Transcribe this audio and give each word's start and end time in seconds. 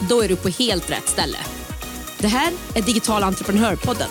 Då 0.00 0.22
är 0.22 0.28
du 0.28 0.36
på 0.36 0.48
helt 0.48 0.90
rätt 0.90 1.08
ställe. 1.08 1.38
Det 2.18 2.28
här 2.28 2.52
är 2.74 2.82
Digital 2.82 3.22
entreprenörpodden. 3.22 4.08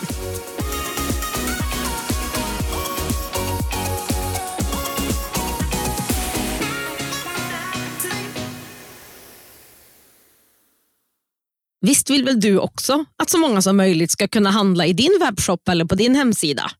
Visst 11.80 12.10
vill 12.10 12.24
väl 12.24 12.40
du 12.40 12.58
också 12.58 13.04
att 13.22 13.30
så 13.30 13.38
många 13.38 13.62
som 13.62 13.76
möjligt 13.76 14.10
ska 14.10 14.28
kunna 14.28 14.50
handla 14.50 14.86
i 14.86 14.92
din 14.92 15.18
webbshop 15.20 15.68
eller 15.68 15.84
på 15.84 15.94
din 15.94 16.14
hemsida? 16.14 16.70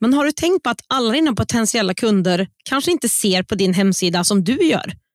Men 0.00 0.14
har 0.14 0.24
du 0.24 0.32
tänkt 0.32 0.62
på 0.62 0.70
att 0.70 0.80
alla 0.88 1.12
dina 1.12 1.34
potentiella 1.34 1.94
kunder 1.94 2.48
kanske 2.64 2.90
inte 2.90 3.08
ser 3.08 3.42
på 3.42 3.54
din 3.54 3.74
hemsida 3.74 4.24
som 4.24 4.44
du 4.44 4.52
gör? 4.52 5.05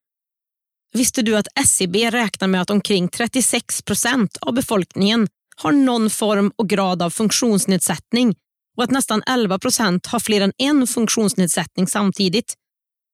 Visste 0.94 1.22
du 1.22 1.38
att 1.38 1.48
SCB 1.56 2.10
räknar 2.10 2.48
med 2.48 2.62
att 2.62 2.70
omkring 2.70 3.08
36 3.08 3.82
procent 3.82 4.38
av 4.42 4.54
befolkningen 4.54 5.28
har 5.56 5.72
någon 5.72 6.10
form 6.10 6.52
och 6.56 6.70
grad 6.70 7.02
av 7.02 7.10
funktionsnedsättning 7.10 8.36
och 8.78 8.84
att 8.84 8.92
nästan 8.92 9.24
11 9.28 9.60
procent 9.60 10.06
har 10.06 10.20
fler 10.20 10.42
än 10.42 10.54
en 10.58 10.88
funktionsnedsättning 10.88 11.88
samtidigt? 11.88 12.54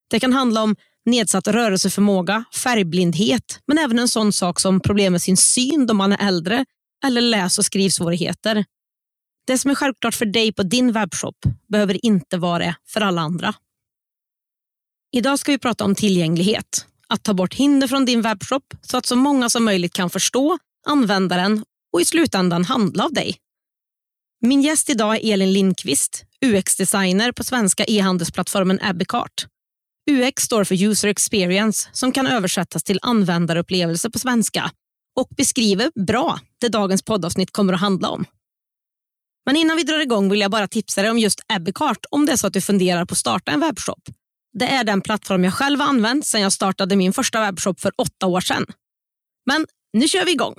Det 0.10 0.20
kan 0.20 0.34
handla 0.34 0.64
om 0.64 0.76
nedsatt 1.06 1.48
rörelseförmåga, 1.48 2.44
färgblindhet, 2.54 3.60
men 3.68 3.78
även 3.78 4.00
en 4.00 4.08
sån 4.08 4.34
sak 4.34 4.60
som 4.60 4.80
problem 4.80 5.12
med 5.12 5.22
sin 5.22 5.38
syn 5.38 5.88
då 5.88 5.94
man 5.94 6.14
är 6.14 6.28
äldre 6.28 6.66
eller 7.06 7.22
läs 7.22 7.58
och 7.58 7.66
skrivsvårigheter. 7.66 8.66
Det 9.48 9.58
som 9.58 9.72
är 9.72 9.76
självklart 9.76 10.16
för 10.16 10.26
dig 10.26 10.54
på 10.54 10.64
din 10.64 10.92
webbshop 10.92 11.36
behöver 11.68 12.06
inte 12.06 12.38
vara 12.38 12.60
det 12.60 12.76
för 12.88 13.02
alla 13.02 13.22
andra. 13.22 13.54
Idag 15.12 15.40
ska 15.40 15.52
vi 15.52 15.58
prata 15.58 15.86
om 15.86 15.96
tillgänglighet. 15.96 16.86
Att 17.10 17.24
ta 17.24 17.34
bort 17.34 17.54
hinder 17.54 17.88
från 17.88 18.06
din 18.06 18.22
webbshop 18.22 18.74
så 18.82 18.98
att 18.98 19.06
så 19.06 19.16
många 19.16 19.50
som 19.50 19.66
möjligt 19.66 19.94
kan 19.94 20.10
förstå, 20.10 20.58
använda 20.88 21.36
den 21.38 21.66
och 21.94 22.02
i 22.02 22.06
slutändan 22.06 22.66
handla 22.66 23.04
av 23.04 23.14
dig. 23.14 23.38
Min 24.42 24.62
gäst 24.62 24.90
idag 24.90 25.16
är 25.16 25.34
Elin 25.34 25.54
Lindqvist, 25.54 26.26
UX-designer 26.46 27.32
på 27.32 27.44
svenska 27.44 27.86
e-handelsplattformen 27.88 28.80
Abicart. 28.82 29.48
UX 30.12 30.44
står 30.44 30.64
för 30.64 30.84
User 30.84 31.08
Experience 31.08 31.90
som 31.92 32.12
kan 32.12 32.28
översättas 32.28 32.84
till 32.84 33.00
användarupplevelse 33.02 34.10
på 34.10 34.20
svenska 34.20 34.72
och 35.16 35.28
beskriver 35.38 35.92
bra 36.06 36.40
det 36.62 36.70
dagens 36.70 37.04
poddavsnitt 37.04 37.52
kommer 37.52 37.74
att 37.74 37.80
handla 37.80 38.10
om. 38.10 38.26
Men 39.46 39.56
innan 39.56 39.78
vi 39.78 39.84
drar 39.84 40.00
igång 40.00 40.30
vill 40.30 40.40
jag 40.40 40.52
bara 40.52 40.68
tipsa 40.68 41.02
dig 41.02 41.12
om 41.12 41.20
just 41.20 41.40
Abicart 41.48 42.06
om 42.12 42.26
det 42.26 42.32
är 42.32 42.38
så 42.38 42.48
att 42.48 42.54
du 42.54 42.62
funderar 42.62 43.06
på 43.06 43.12
att 43.12 43.18
starta 43.18 43.52
en 43.52 43.60
webbshop. 43.60 44.10
Det 44.60 44.66
är 44.66 44.84
den 44.84 45.02
plattform 45.02 45.44
jag 45.44 45.54
själv 45.54 45.80
har 45.80 45.88
använt 45.88 46.26
sedan 46.26 46.42
jag 46.42 46.52
startade 46.52 46.96
min 46.96 47.14
första 47.14 47.42
webbshop 47.42 47.80
för 47.80 47.92
åtta 47.98 48.28
år 48.28 48.42
sedan. 48.42 48.66
Men 49.46 49.66
nu 49.94 50.08
kör 50.08 50.26
vi 50.26 50.32
igång. 50.32 50.56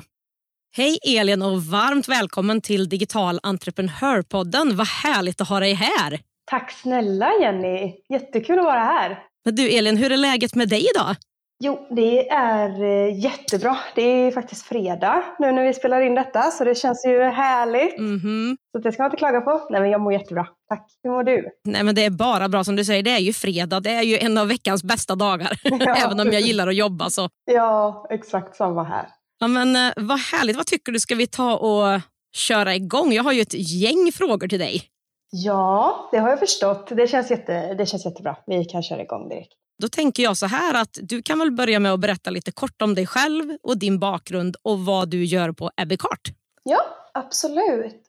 Hej 0.76 0.98
Elin 1.06 1.42
och 1.42 1.62
varmt 1.62 2.08
välkommen 2.08 2.60
till 2.60 2.88
Digital 2.88 3.40
entreprenörpodden. 3.42 4.76
Vad 4.76 4.86
härligt 4.86 5.40
att 5.40 5.48
ha 5.48 5.60
dig 5.60 5.74
här. 5.74 6.20
Tack 6.50 6.72
snälla 6.72 7.30
Jenny. 7.40 7.94
Jättekul 8.08 8.58
att 8.58 8.64
vara 8.64 8.84
här. 8.84 9.18
Men 9.44 9.54
du 9.54 9.68
Elin, 9.68 9.96
hur 9.96 10.12
är 10.12 10.16
läget 10.16 10.54
med 10.54 10.68
dig 10.68 10.86
idag? 10.94 11.16
Jo, 11.64 11.86
det 11.90 12.28
är 12.28 12.82
eh, 12.82 13.18
jättebra. 13.18 13.78
Det 13.94 14.02
är 14.02 14.30
faktiskt 14.30 14.62
fredag 14.66 15.24
nu 15.38 15.52
när 15.52 15.66
vi 15.66 15.74
spelar 15.74 16.00
in 16.00 16.14
detta, 16.14 16.42
så 16.42 16.64
det 16.64 16.74
känns 16.74 17.06
ju 17.06 17.22
härligt. 17.22 17.98
Mm 17.98 18.18
-hmm. 18.18 18.56
Så 18.72 18.78
det 18.78 18.92
ska 18.92 19.02
man 19.02 19.06
inte 19.10 19.16
klaga 19.16 19.40
på. 19.40 19.66
Nej, 19.70 19.80
men 19.80 19.90
jag 19.90 20.00
mår 20.00 20.12
jättebra. 20.12 20.46
Tack. 20.68 20.86
Hur 21.02 21.10
mår 21.10 21.22
du? 21.22 21.48
Nej, 21.64 21.84
men 21.84 21.94
det 21.94 22.04
är 22.04 22.10
bara 22.10 22.48
bra 22.48 22.64
som 22.64 22.76
du 22.76 22.84
säger. 22.84 23.02
Det 23.02 23.10
är 23.10 23.18
ju 23.18 23.32
fredag. 23.32 23.80
Det 23.80 23.90
är 23.90 24.02
ju 24.02 24.18
en 24.18 24.38
av 24.38 24.48
veckans 24.48 24.82
bästa 24.84 25.14
dagar. 25.14 25.52
Ja. 25.80 25.96
Även 25.96 26.20
om 26.20 26.32
jag 26.32 26.40
gillar 26.40 26.68
att 26.68 26.76
jobba. 26.76 27.10
så. 27.10 27.28
Ja, 27.44 28.06
exakt 28.10 28.56
samma 28.56 28.84
här. 28.84 29.06
Ja, 29.40 29.48
men 29.48 29.76
eh, 29.76 29.92
Vad 29.96 30.18
härligt. 30.18 30.56
Vad 30.56 30.66
tycker 30.66 30.92
du? 30.92 31.00
Ska 31.00 31.14
vi 31.14 31.26
ta 31.26 31.56
och 31.56 32.00
köra 32.36 32.74
igång? 32.74 33.12
Jag 33.12 33.22
har 33.22 33.32
ju 33.32 33.40
ett 33.40 33.54
gäng 33.54 34.12
frågor 34.14 34.48
till 34.48 34.58
dig. 34.58 34.82
Ja, 35.30 36.08
det 36.12 36.18
har 36.18 36.28
jag 36.30 36.38
förstått. 36.38 36.88
Det 36.88 37.06
känns, 37.06 37.30
jätte, 37.30 37.74
det 37.74 37.86
känns 37.86 38.04
jättebra. 38.04 38.36
Vi 38.46 38.64
kan 38.64 38.82
köra 38.82 39.02
igång 39.02 39.28
direkt. 39.28 39.57
Då 39.82 39.88
tänker 39.88 40.22
jag 40.22 40.36
så 40.36 40.46
här 40.46 40.82
att 40.82 40.98
du 41.02 41.22
kan 41.22 41.38
väl 41.38 41.50
börja 41.50 41.80
med 41.80 41.92
att 41.92 42.00
berätta 42.00 42.30
lite 42.30 42.52
kort 42.52 42.82
om 42.82 42.94
dig 42.94 43.06
själv 43.06 43.56
och 43.62 43.78
din 43.78 43.98
bakgrund 43.98 44.56
och 44.62 44.78
vad 44.78 45.10
du 45.10 45.24
gör 45.24 45.52
på 45.52 45.70
Ebbekart. 45.76 46.28
Ja, 46.62 46.80
absolut. 47.14 48.08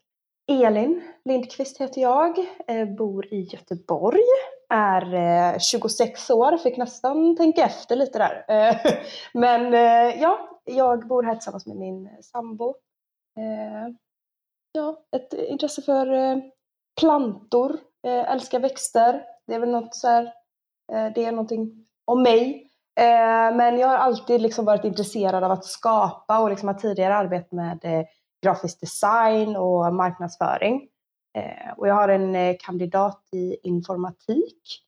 Elin 0.50 1.02
Lindqvist 1.24 1.80
heter 1.80 2.00
jag, 2.00 2.38
eh, 2.66 2.88
bor 2.88 3.34
i 3.34 3.42
Göteborg, 3.42 4.22
är 4.68 5.14
eh, 5.54 5.58
26 5.58 6.30
år, 6.30 6.56
fick 6.56 6.76
nästan 6.76 7.36
tänka 7.36 7.64
efter 7.64 7.96
lite 7.96 8.18
där. 8.18 8.44
Eh, 8.48 8.76
men 9.34 9.72
ja, 10.20 10.60
jag 10.64 11.08
bor 11.08 11.22
här 11.22 11.34
tillsammans 11.34 11.66
med 11.66 11.76
min 11.76 12.08
sambo. 12.22 12.74
Ja, 14.72 15.02
ett 15.16 15.32
intresse 15.32 15.82
för 15.82 16.06
plantor, 17.00 17.78
älskar 18.06 18.60
växter. 18.60 19.22
Det 19.46 19.54
är 19.54 19.60
väl 19.60 19.70
något 19.70 19.94
så 19.94 20.08
här 20.08 20.32
Eh, 20.92 21.12
det 21.14 21.24
är 21.24 21.32
någonting 21.32 21.86
om 22.04 22.22
mig. 22.22 22.66
Eh, 23.00 23.56
men 23.56 23.78
jag 23.78 23.88
har 23.88 23.96
alltid 23.96 24.40
liksom 24.40 24.64
varit 24.64 24.84
intresserad 24.84 25.44
av 25.44 25.50
att 25.50 25.64
skapa 25.64 26.40
och 26.40 26.50
liksom 26.50 26.68
har 26.68 26.74
tidigare 26.74 27.14
arbetat 27.14 27.52
med 27.52 27.84
eh, 27.84 28.06
grafisk 28.42 28.80
design 28.80 29.56
och 29.56 29.94
marknadsföring. 29.94 30.88
Och 31.76 31.88
jag 31.88 31.94
har 31.94 32.08
en 32.08 32.56
kandidat 32.56 33.28
i 33.32 33.56
informatik, 33.62 34.82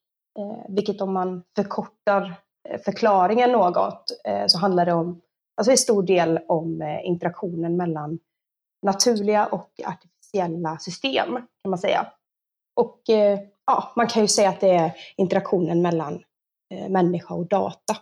vilket 0.68 1.00
om 1.00 1.12
man 1.12 1.42
förkortar 1.56 2.34
förklaringen 2.84 3.52
något 3.52 4.04
så 4.46 4.58
handlar 4.58 4.86
det 4.86 4.92
om, 4.92 5.20
alltså 5.56 5.72
i 5.72 5.76
stor 5.76 6.02
del 6.02 6.40
om 6.48 6.98
interaktionen 7.04 7.76
mellan 7.76 8.18
naturliga 8.82 9.46
och 9.46 9.70
artificiella 9.86 10.78
system 10.78 11.34
kan 11.34 11.70
man 11.70 11.78
säga. 11.78 12.06
Och 12.74 13.00
ja, 13.66 13.92
man 13.96 14.06
kan 14.06 14.22
ju 14.22 14.28
säga 14.28 14.48
att 14.48 14.60
det 14.60 14.70
är 14.70 14.92
interaktionen 15.16 15.82
mellan 15.82 16.22
eh, 16.74 16.88
människa 16.88 17.34
och 17.34 17.48
data. 17.48 17.96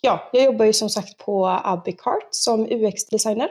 Ja, 0.00 0.30
jag 0.32 0.44
jobbar 0.44 0.64
ju 0.64 0.72
som 0.72 0.90
sagt 0.90 1.18
på 1.18 1.46
Abicart 1.46 2.28
som 2.30 2.66
UX-designer 2.66 3.48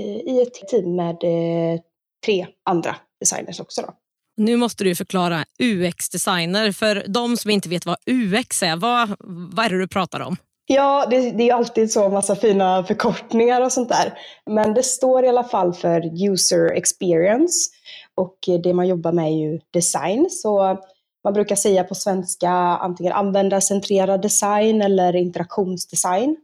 eh, 0.00 0.04
i 0.04 0.42
ett 0.42 0.68
team 0.68 0.96
med 0.96 1.24
eh, 1.24 1.80
tre 2.26 2.46
andra 2.64 2.96
designers 3.20 3.60
också. 3.60 3.82
Då. 3.82 3.94
Nu 4.36 4.56
måste 4.56 4.84
du 4.84 4.94
förklara 4.94 5.44
UX-designer. 5.58 6.72
För 6.72 7.04
de 7.08 7.36
som 7.36 7.50
inte 7.50 7.68
vet 7.68 7.86
vad 7.86 7.96
UX 8.06 8.62
är, 8.62 8.76
vad, 8.76 9.16
vad 9.54 9.66
är 9.66 9.70
det 9.70 9.78
du 9.78 9.88
pratar 9.88 10.20
om? 10.20 10.36
Ja, 10.66 11.06
det, 11.10 11.30
det 11.30 11.50
är 11.50 11.54
alltid 11.54 11.92
så 11.92 12.08
massa 12.08 12.36
fina 12.36 12.84
förkortningar 12.84 13.60
och 13.60 13.72
sånt 13.72 13.88
där. 13.88 14.18
Men 14.50 14.74
det 14.74 14.82
står 14.82 15.24
i 15.24 15.28
alla 15.28 15.44
fall 15.44 15.74
för 15.74 16.24
user 16.30 16.72
experience 16.72 17.70
och 18.18 18.38
det 18.62 18.74
man 18.74 18.88
jobbar 18.88 19.12
med 19.12 19.24
är 19.26 19.36
ju 19.36 19.60
design. 19.70 20.26
Så 20.30 20.78
man 21.24 21.32
brukar 21.32 21.56
säga 21.56 21.84
på 21.84 21.94
svenska 21.94 22.50
antingen 22.50 23.12
användarcentrerad 23.12 24.22
design 24.22 24.82
eller 24.82 25.16
interaktionsdesign. 25.16 26.36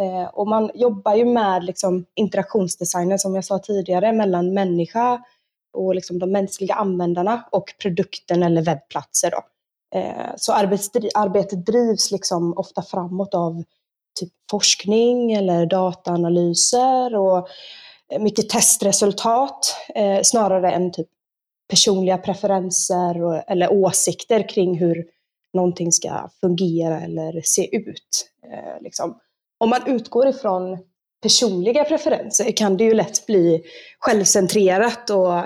Eh, 0.00 0.28
och 0.28 0.48
man 0.48 0.70
jobbar 0.74 1.14
ju 1.14 1.24
med 1.24 1.64
liksom 1.64 2.04
interaktionsdesignen 2.14 3.18
som 3.18 3.34
jag 3.34 3.44
sa 3.44 3.58
tidigare 3.58 4.12
mellan 4.12 4.54
människa 4.54 5.22
och 5.72 5.94
liksom 5.94 6.18
de 6.18 6.32
mänskliga 6.32 6.74
användarna 6.74 7.44
och 7.52 7.74
produkten 7.82 8.42
eller 8.42 8.62
webbplatser. 8.62 9.30
Då. 9.30 9.42
Eh, 9.98 10.32
så 10.36 10.52
arbetet 10.52 11.66
drivs 11.66 12.10
liksom 12.10 12.58
ofta 12.58 12.82
framåt 12.82 13.34
av 13.34 13.62
typ 14.20 14.32
forskning 14.50 15.32
eller 15.32 15.66
dataanalyser 15.66 17.16
och 17.16 17.48
mycket 18.20 18.48
testresultat 18.48 19.74
eh, 19.94 20.20
snarare 20.22 20.70
än 20.70 20.92
typ 20.92 21.08
personliga 21.68 22.18
preferenser 22.18 23.24
och, 23.24 23.50
eller 23.50 23.72
åsikter 23.72 24.48
kring 24.48 24.78
hur 24.78 25.04
någonting 25.54 25.92
ska 25.92 26.30
fungera 26.40 27.00
eller 27.00 27.40
se 27.44 27.76
ut. 27.76 28.30
Eh, 28.52 28.82
liksom. 28.82 29.18
Om 29.58 29.70
man 29.70 29.86
utgår 29.86 30.28
ifrån 30.28 30.78
personliga 31.22 31.84
preferenser 31.84 32.52
kan 32.52 32.76
det 32.76 32.84
ju 32.84 32.94
lätt 32.94 33.26
bli 33.26 33.62
självcentrerat 33.98 35.10
och 35.10 35.38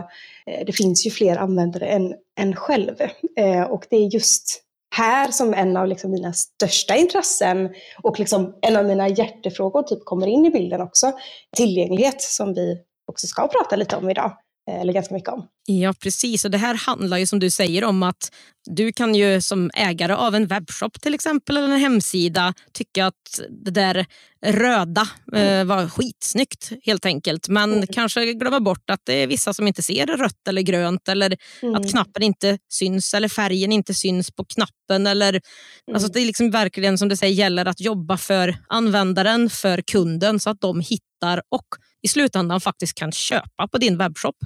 eh, 0.46 0.66
det 0.66 0.72
finns 0.72 1.06
ju 1.06 1.10
fler 1.10 1.36
användare 1.36 1.86
än, 1.86 2.14
än 2.38 2.56
själv. 2.56 2.94
Eh, 3.36 3.62
och 3.62 3.86
det 3.90 3.96
är 3.96 4.14
just 4.14 4.62
här 4.94 5.30
som 5.30 5.54
en 5.54 5.76
av 5.76 5.88
liksom 5.88 6.10
mina 6.10 6.32
största 6.32 6.96
intressen 6.96 7.74
och 8.02 8.18
liksom 8.18 8.58
en 8.62 8.76
av 8.76 8.84
mina 8.84 9.08
hjärtefrågor 9.08 9.82
typ 9.82 10.04
kommer 10.04 10.26
in 10.26 10.46
i 10.46 10.50
bilden 10.50 10.80
också. 10.80 11.12
Tillgänglighet 11.56 12.22
som 12.22 12.54
vi 12.54 12.78
också 13.06 13.26
ska 13.26 13.48
prata 13.48 13.76
lite 13.76 13.96
om 13.96 14.10
idag. 14.10 14.36
Eh, 14.70 14.80
eller 14.80 14.92
ganska 14.92 15.14
mycket 15.14 15.28
om. 15.28 15.46
Ja, 15.66 15.94
precis. 16.00 16.44
Och 16.44 16.50
Det 16.50 16.58
här 16.58 16.74
handlar 16.74 17.18
ju 17.18 17.26
som 17.26 17.38
du 17.38 17.50
säger 17.50 17.84
om 17.84 18.02
att 18.02 18.32
du 18.70 18.92
kan 18.92 19.14
ju 19.14 19.40
som 19.40 19.70
ägare 19.74 20.12
av 20.12 20.34
en 20.34 20.46
webbshop 20.46 21.00
till 21.00 21.14
exempel 21.14 21.56
eller 21.56 21.68
en 21.68 21.80
hemsida 21.80 22.54
tycka 22.72 23.06
att 23.06 23.40
det 23.64 23.70
där 23.70 24.06
röda 24.46 25.08
eh, 25.34 25.64
var 25.64 25.88
skitsnyggt 25.88 26.72
helt 26.84 27.06
enkelt. 27.06 27.48
Men 27.48 27.72
mm. 27.72 27.86
kanske 27.86 28.32
glömma 28.32 28.60
bort 28.60 28.90
att 28.90 29.00
det 29.04 29.14
är 29.14 29.26
vissa 29.26 29.54
som 29.54 29.66
inte 29.66 29.82
ser 29.82 30.06
rött 30.06 30.48
eller 30.48 30.62
grönt 30.62 31.08
eller 31.08 31.36
mm. 31.62 31.74
att 31.74 31.90
knappen 31.90 32.22
inte 32.22 32.58
syns 32.72 33.14
eller 33.14 33.28
färgen 33.28 33.72
inte 33.72 33.94
syns 33.94 34.30
på 34.30 34.44
knappen. 34.44 35.06
Eller, 35.06 35.28
mm. 35.28 35.94
alltså 35.94 36.08
det 36.08 36.20
är 36.20 36.26
liksom 36.26 36.50
verkligen 36.50 36.98
som 36.98 37.08
du 37.08 37.16
säger 37.16 37.34
gäller 37.34 37.66
att 37.66 37.80
jobba 37.80 38.16
för 38.16 38.56
användaren, 38.68 39.50
för 39.50 39.82
kunden 39.82 40.40
så 40.40 40.50
att 40.50 40.60
de 40.60 40.80
hittar 40.80 41.42
och 41.50 41.66
i 42.02 42.08
slutändan 42.08 42.60
faktiskt 42.60 42.94
kan 42.94 43.12
köpa 43.12 43.68
på 43.72 43.78
din 43.78 43.98
webbshop. 43.98 44.36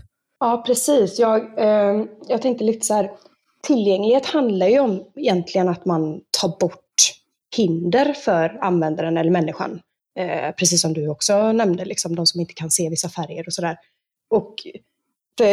Ja, 0.40 0.62
precis. 0.66 1.18
Jag, 1.18 1.58
eh, 1.58 2.04
jag 2.28 2.42
tänkte 2.42 2.64
lite 2.64 2.86
så 2.86 2.94
här, 2.94 3.10
tillgänglighet 3.62 4.26
handlar 4.26 4.66
ju 4.66 4.78
om 4.78 5.04
egentligen 5.16 5.68
att 5.68 5.84
man 5.84 6.20
tar 6.40 6.48
bort 6.60 6.80
hinder 7.56 8.12
för 8.12 8.58
användaren 8.60 9.16
eller 9.16 9.30
människan. 9.30 9.80
Eh, 10.18 10.52
precis 10.52 10.80
som 10.80 10.92
du 10.92 11.08
också 11.08 11.52
nämnde, 11.52 11.84
liksom, 11.84 12.16
de 12.16 12.26
som 12.26 12.40
inte 12.40 12.54
kan 12.54 12.70
se 12.70 12.88
vissa 12.88 13.08
färger 13.08 13.46
och 13.46 13.52
sådär. 13.52 13.76
Och 14.30 14.54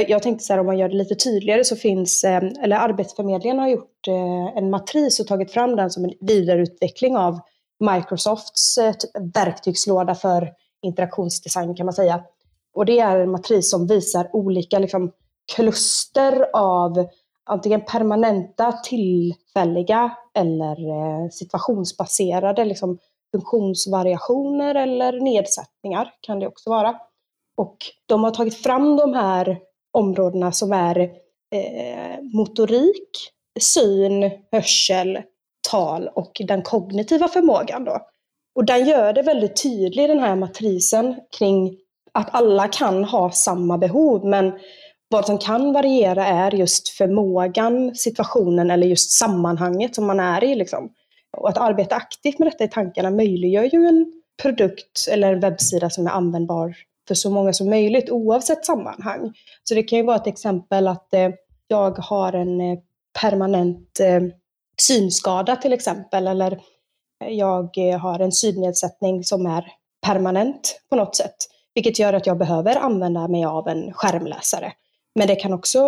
jag 0.07 0.23
tänkte 0.23 0.45
så 0.45 0.53
här, 0.53 0.59
om 0.59 0.65
man 0.65 0.77
gör 0.77 0.89
det 0.89 0.95
lite 0.95 1.15
tydligare 1.15 1.63
så 1.63 1.75
finns, 1.75 2.23
eh, 2.23 2.43
eller 2.63 2.75
Arbetsförmedlingen 2.75 3.59
har 3.59 3.67
gjort 3.67 4.07
eh, 4.07 4.57
en 4.57 4.69
matris 4.69 5.19
och 5.19 5.27
tagit 5.27 5.51
fram 5.51 5.75
den 5.75 5.89
som 5.89 6.05
en 6.05 6.13
vidareutveckling 6.19 7.17
av 7.17 7.39
Microsofts 7.79 8.77
eh, 8.77 8.93
verktygslåda 9.33 10.15
för 10.15 10.49
interaktionsdesign 10.83 11.75
kan 11.75 11.85
man 11.85 11.93
säga. 11.93 12.23
Och 12.73 12.85
det 12.85 12.99
är 12.99 13.19
en 13.19 13.31
matris 13.31 13.71
som 13.71 13.87
visar 13.87 14.35
olika 14.35 14.79
liksom, 14.79 15.11
kluster 15.55 16.45
av 16.53 17.07
antingen 17.45 17.81
permanenta, 17.81 18.71
tillfälliga 18.71 20.17
eller 20.33 20.89
eh, 20.89 21.29
situationsbaserade 21.31 22.65
liksom, 22.65 22.97
funktionsvariationer 23.31 24.75
eller 24.75 25.19
nedsättningar 25.21 26.13
kan 26.21 26.39
det 26.39 26.47
också 26.47 26.69
vara. 26.69 26.95
Och 27.57 27.77
de 28.05 28.23
har 28.23 28.31
tagit 28.31 28.55
fram 28.55 28.97
de 28.97 29.13
här 29.13 29.59
områdena 29.91 30.51
som 30.51 30.71
är 30.71 30.99
eh, 31.51 32.21
motorik, 32.33 33.09
syn, 33.59 34.31
hörsel, 34.51 35.21
tal 35.69 36.07
och 36.07 36.41
den 36.47 36.61
kognitiva 36.61 37.27
förmågan. 37.27 37.83
Då. 37.83 37.99
Och 38.55 38.65
den 38.65 38.85
gör 38.85 39.13
det 39.13 39.21
väldigt 39.21 39.63
tydligt, 39.63 40.07
den 40.07 40.19
här 40.19 40.35
matrisen, 40.35 41.15
kring 41.37 41.77
att 42.11 42.29
alla 42.31 42.67
kan 42.67 43.03
ha 43.03 43.31
samma 43.31 43.77
behov, 43.77 44.25
men 44.25 44.53
vad 45.07 45.25
som 45.25 45.37
kan 45.37 45.73
variera 45.73 46.25
är 46.25 46.51
just 46.51 46.89
förmågan, 46.89 47.95
situationen 47.95 48.71
eller 48.71 48.87
just 48.87 49.11
sammanhanget 49.11 49.95
som 49.95 50.05
man 50.05 50.19
är 50.19 50.43
i. 50.43 50.55
Liksom. 50.55 50.89
Och 51.37 51.49
att 51.49 51.57
arbeta 51.57 51.95
aktivt 51.95 52.39
med 52.39 52.47
detta 52.47 52.63
i 52.63 52.67
tankarna 52.67 53.11
möjliggör 53.11 53.63
ju 53.63 53.87
en 53.87 54.13
produkt 54.41 55.07
eller 55.11 55.33
en 55.33 55.39
webbsida 55.39 55.89
som 55.89 56.07
är 56.07 56.11
användbar 56.11 56.75
för 57.07 57.15
så 57.15 57.29
många 57.29 57.53
som 57.53 57.69
möjligt 57.69 58.09
oavsett 58.09 58.65
sammanhang. 58.65 59.33
Så 59.63 59.75
det 59.75 59.83
kan 59.83 59.99
ju 59.99 60.05
vara 60.05 60.15
ett 60.15 60.27
exempel 60.27 60.87
att 60.87 61.13
eh, 61.13 61.29
jag 61.67 61.97
har 61.97 62.33
en 62.33 62.61
eh, 62.61 62.79
permanent 63.21 63.99
eh, 63.99 64.21
synskada 64.81 65.55
till 65.55 65.73
exempel, 65.73 66.27
eller 66.27 66.59
jag 67.29 67.77
eh, 67.77 67.99
har 67.99 68.19
en 68.19 68.31
synnedsättning 68.31 69.23
som 69.23 69.45
är 69.45 69.65
permanent 70.05 70.79
på 70.89 70.95
något 70.95 71.15
sätt. 71.15 71.35
Vilket 71.75 71.99
gör 71.99 72.13
att 72.13 72.27
jag 72.27 72.37
behöver 72.37 72.75
använda 72.75 73.27
mig 73.27 73.45
av 73.45 73.67
en 73.67 73.93
skärmläsare. 73.93 74.73
Men 75.15 75.27
det 75.27 75.35
kan 75.35 75.53
också 75.53 75.79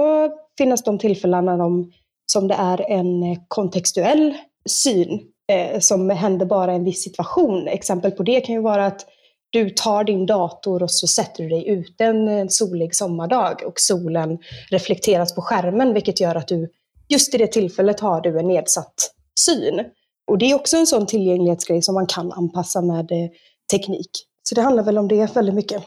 finnas 0.57 0.83
de 0.83 0.99
tillfällen 0.99 1.45
när 1.45 1.57
de, 1.57 1.91
som 2.25 2.47
det 2.47 2.55
är 2.55 2.91
en 2.91 3.39
kontextuell 3.47 4.33
syn 4.69 5.21
eh, 5.51 5.79
som 5.79 6.09
händer 6.09 6.45
bara 6.45 6.73
i 6.73 6.75
en 6.75 6.83
viss 6.83 7.03
situation. 7.03 7.67
Exempel 7.67 8.11
på 8.11 8.23
det 8.23 8.41
kan 8.41 8.55
ju 8.55 8.61
vara 8.61 8.85
att 8.85 9.05
du 9.49 9.69
tar 9.69 10.03
din 10.03 10.25
dator 10.25 10.83
och 10.83 10.91
så 10.91 11.07
sätter 11.07 11.43
du 11.43 11.49
dig 11.49 11.67
ute 11.67 12.05
en 12.05 12.49
solig 12.49 12.95
sommardag 12.95 13.63
och 13.65 13.79
solen 13.79 14.37
reflekteras 14.71 15.35
på 15.35 15.41
skärmen 15.41 15.93
vilket 15.93 16.19
gör 16.19 16.35
att 16.35 16.47
du 16.47 16.69
just 17.09 17.33
i 17.33 17.37
det 17.37 17.47
tillfället 17.47 17.99
har 17.99 18.21
du 18.21 18.39
en 18.39 18.47
nedsatt 18.47 19.11
syn. 19.39 19.85
Och 20.27 20.38
det 20.38 20.51
är 20.51 20.56
också 20.56 20.77
en 20.77 20.88
sån 20.88 21.07
tillgänglighetsgrej 21.07 21.81
som 21.81 21.95
man 21.95 22.07
kan 22.07 22.31
anpassa 22.31 22.81
med 22.81 23.12
eh, 23.12 23.30
teknik. 23.72 24.10
Så 24.44 24.56
det 24.56 24.62
handlar 24.62 24.83
väl 24.83 24.98
om 24.98 25.07
det 25.07 25.36
väldigt 25.36 25.56
mycket. 25.56 25.83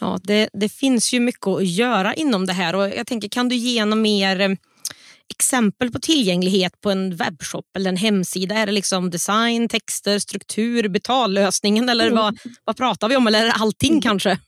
Ja, 0.00 0.18
det, 0.22 0.48
det 0.52 0.68
finns 0.68 1.12
ju 1.12 1.20
mycket 1.20 1.46
att 1.46 1.66
göra 1.66 2.14
inom 2.14 2.46
det 2.46 2.52
här 2.52 2.74
och 2.74 2.88
jag 2.88 3.06
tänker, 3.06 3.28
kan 3.28 3.48
du 3.48 3.56
ge 3.56 3.84
några 3.84 4.02
mer 4.02 4.40
eh, 4.40 4.50
exempel 5.30 5.90
på 5.90 5.98
tillgänglighet 5.98 6.80
på 6.80 6.90
en 6.90 7.16
webbshop 7.16 7.66
eller 7.76 7.90
en 7.90 7.96
hemsida? 7.96 8.54
Är 8.54 8.66
det 8.66 8.72
liksom 8.72 9.10
design, 9.10 9.68
texter, 9.68 10.18
struktur, 10.18 10.88
betallösningen 10.88 11.88
eller 11.88 12.06
mm. 12.06 12.16
vad, 12.16 12.38
vad 12.64 12.76
pratar 12.76 13.08
vi 13.08 13.16
om? 13.16 13.26
Eller 13.26 13.40
är 13.40 13.44
det 13.44 13.52
allting 13.52 13.92
mm. 13.92 14.02
kanske? 14.02 14.38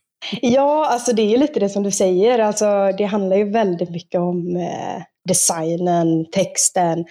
Ja, 0.41 0.85
alltså 0.85 1.13
det 1.13 1.21
är 1.21 1.29
ju 1.29 1.37
lite 1.37 1.59
det 1.59 1.69
som 1.69 1.83
du 1.83 1.91
säger. 1.91 2.39
Alltså, 2.39 2.91
det 2.97 3.03
handlar 3.03 3.37
ju 3.37 3.51
väldigt 3.51 3.89
mycket 3.89 4.21
om 4.21 4.55
eh, 4.55 5.03
designen, 5.27 6.25
texten 6.31 7.05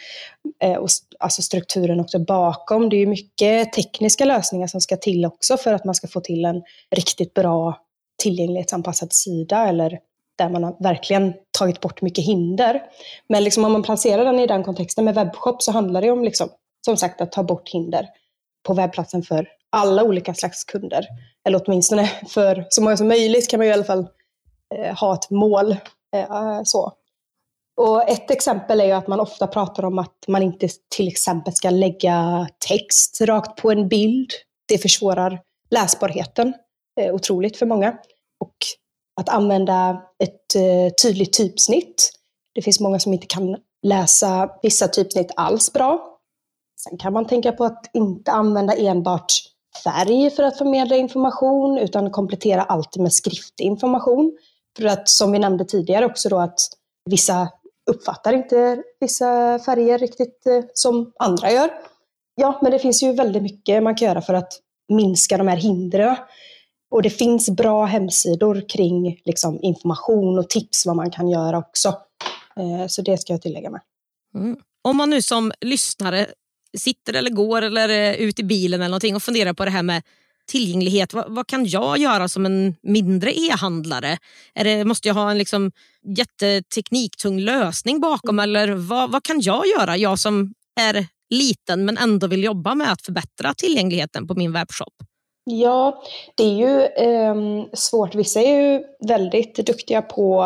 eh, 0.63 0.77
och 0.77 0.89
alltså 1.19 1.43
strukturen 1.43 2.01
också 2.01 2.19
bakom. 2.19 2.89
Det 2.89 2.97
är 2.97 2.99
ju 2.99 3.07
mycket 3.07 3.73
tekniska 3.73 4.25
lösningar 4.25 4.67
som 4.67 4.81
ska 4.81 4.97
till 4.97 5.25
också 5.25 5.57
för 5.57 5.75
att 5.75 5.85
man 5.85 5.95
ska 5.95 6.09
få 6.09 6.21
till 6.21 6.45
en 6.45 6.63
riktigt 6.97 7.35
bra 7.35 7.81
tillgänglighetsanpassad 8.23 9.13
sida 9.13 9.69
eller 9.69 9.99
där 10.39 10.49
man 10.49 10.65
har 10.65 10.77
verkligen 10.81 11.35
tagit 11.59 11.81
bort 11.81 12.03
mycket 12.03 12.25
hinder. 12.25 12.83
Men 13.29 13.45
liksom 13.45 13.65
om 13.65 13.73
man 13.73 13.83
placerar 13.83 14.25
den 14.25 14.39
i 14.39 14.47
den 14.47 14.65
kontexten 14.65 15.05
med 15.05 15.15
webbshop 15.15 15.63
så 15.63 15.73
handlar 15.73 16.03
det 16.03 16.11
om, 16.11 16.25
liksom, 16.25 16.49
som 16.85 16.97
sagt, 16.97 17.21
att 17.21 17.33
ta 17.33 17.43
bort 17.43 17.69
hinder 17.69 18.09
på 18.67 18.75
webbplatsen 18.75 19.23
för 19.23 19.49
alla 19.77 20.05
olika 20.05 20.35
slags 20.35 20.65
kunder. 20.65 21.07
Eller 21.45 21.63
åtminstone 21.67 22.11
för 22.29 22.67
så 22.69 22.83
många 22.83 22.97
som 22.97 23.09
möjligt 23.09 23.51
kan 23.51 23.59
man 23.59 23.67
ju 23.67 23.71
i 23.71 23.75
alla 23.75 23.85
fall 23.85 24.09
eh, 24.75 24.99
ha 24.99 25.15
ett 25.15 25.31
mål. 25.31 25.77
Eh, 26.17 26.61
så. 26.65 26.93
Och 27.77 28.09
ett 28.09 28.31
exempel 28.31 28.81
är 28.81 28.85
ju 28.85 28.93
att 28.93 29.09
man 29.09 29.21
ofta 29.21 29.47
pratar 29.47 29.85
om 29.85 29.99
att 29.99 30.25
man 30.29 30.43
inte 30.43 30.69
till 30.97 31.09
exempel 31.09 31.53
ska 31.53 31.71
lägga 31.71 32.49
text 32.69 33.21
rakt 33.21 33.63
på 33.63 33.71
en 33.71 33.89
bild. 33.89 34.31
Det 34.69 34.79
försvårar 34.79 35.41
läsbarheten 35.71 36.55
eh, 37.01 37.15
otroligt 37.15 37.57
för 37.57 37.67
många. 37.67 37.99
Och 38.41 38.57
att 39.21 39.29
använda 39.29 40.03
ett 40.19 40.55
eh, 40.55 40.95
tydligt 41.03 41.33
typsnitt. 41.33 42.11
Det 42.55 42.63
finns 42.63 42.81
många 42.81 42.99
som 42.99 43.13
inte 43.13 43.27
kan 43.27 43.57
läsa 43.83 44.51
vissa 44.63 44.89
typsnitt 44.89 45.31
alls 45.37 45.73
bra. 45.73 46.19
Sen 46.81 46.99
kan 46.99 47.13
man 47.13 47.27
tänka 47.27 47.53
på 47.53 47.65
att 47.65 47.91
inte 47.95 48.33
använda 48.33 48.75
enbart 48.75 49.33
färg 49.85 50.31
för 50.31 50.43
att 50.43 50.59
förmedla 50.59 50.97
information, 50.97 51.79
utan 51.79 52.11
komplettera 52.11 52.63
alltid 52.63 53.03
med 53.03 53.13
skriftlig 53.13 53.67
information. 53.67 54.39
För 54.77 54.85
att, 54.85 55.09
som 55.09 55.33
vi 55.33 55.39
nämnde 55.39 55.65
tidigare 55.65 56.07
också 56.07 56.29
då, 56.29 56.39
att 56.39 56.59
vissa 57.11 57.49
uppfattar 57.91 58.33
inte 58.33 58.83
vissa 59.01 59.59
färger 59.59 59.99
riktigt 59.99 60.47
eh, 60.47 60.65
som 60.75 61.13
andra 61.19 61.51
gör. 61.51 61.71
Ja, 62.35 62.59
men 62.63 62.73
det 62.73 62.79
finns 62.79 63.03
ju 63.03 63.13
väldigt 63.13 63.43
mycket 63.43 63.83
man 63.83 63.95
kan 63.95 64.09
göra 64.09 64.23
för 64.23 64.35
att 64.35 64.53
minska 64.89 65.37
de 65.37 65.49
här 65.49 65.57
hindren. 65.57 66.17
Och 66.91 67.03
det 67.03 67.11
finns 67.11 67.51
bra 67.51 67.85
hemsidor 67.85 68.69
kring 68.69 69.21
liksom, 69.25 69.59
information 69.63 70.39
och 70.39 70.51
tips 70.51 70.87
vad 70.87 70.97
man 70.97 71.11
kan 71.11 71.29
göra 71.29 71.59
också. 71.59 71.89
Eh, 72.57 72.87
så 72.87 73.03
det 73.03 73.19
ska 73.19 73.33
jag 73.33 73.43
tillägga 73.43 73.71
med. 73.71 73.81
Mm. 74.35 74.57
Om 74.85 74.97
man 74.97 75.11
nu 75.11 75.23
som 75.23 75.53
lyssnare 75.61 76.27
sitter 76.79 77.13
eller 77.15 77.31
går 77.31 77.63
eller 77.63 77.89
är 77.89 78.15
ute 78.15 78.43
i 78.43 78.45
bilen 78.45 78.81
eller 78.81 78.89
någonting 78.89 79.17
och 79.17 79.23
funderar 79.23 79.53
på 79.53 79.65
det 79.65 79.71
här 79.71 79.83
med 79.83 80.03
tillgänglighet. 80.47 81.15
Vad, 81.15 81.25
vad, 81.29 81.47
kan 81.47 81.67
jag 81.67 81.99
göra 81.99 82.29
som 82.29 82.47
en 82.47 82.77
mindre 82.83 83.31
e-handlare? 83.31 84.19
Måste 84.85 85.09
jag 85.09 85.15
ha 85.15 85.31
en 85.31 85.39
liksom 85.39 85.73
jättetekniktung 86.03 87.41
lösning 87.41 88.01
bakom 88.01 88.39
eller 88.39 88.69
vad, 88.69 89.13
vad 89.13 89.23
kan 89.23 89.41
jag 89.41 89.63
göra? 89.67 89.97
Jag 89.97 90.19
som 90.19 90.55
är 90.81 91.07
liten 91.31 91.85
men 91.85 91.99
ändå 91.99 92.27
vill 92.27 92.45
jobba 92.45 92.75
med 92.75 92.93
att 92.93 93.03
förbättra 93.03 93.55
tillgängligheten 93.55 94.27
på 94.27 94.35
min 94.35 94.53
webbshop. 94.53 94.95
Ja, 95.45 96.03
det 96.35 96.45
är 96.45 96.55
ju 96.55 96.83
eh, 96.83 97.35
svårt. 97.73 98.15
Vissa 98.15 98.41
är 98.41 98.61
ju 98.61 98.85
väldigt 99.09 99.55
duktiga 99.55 100.03
på 100.03 100.45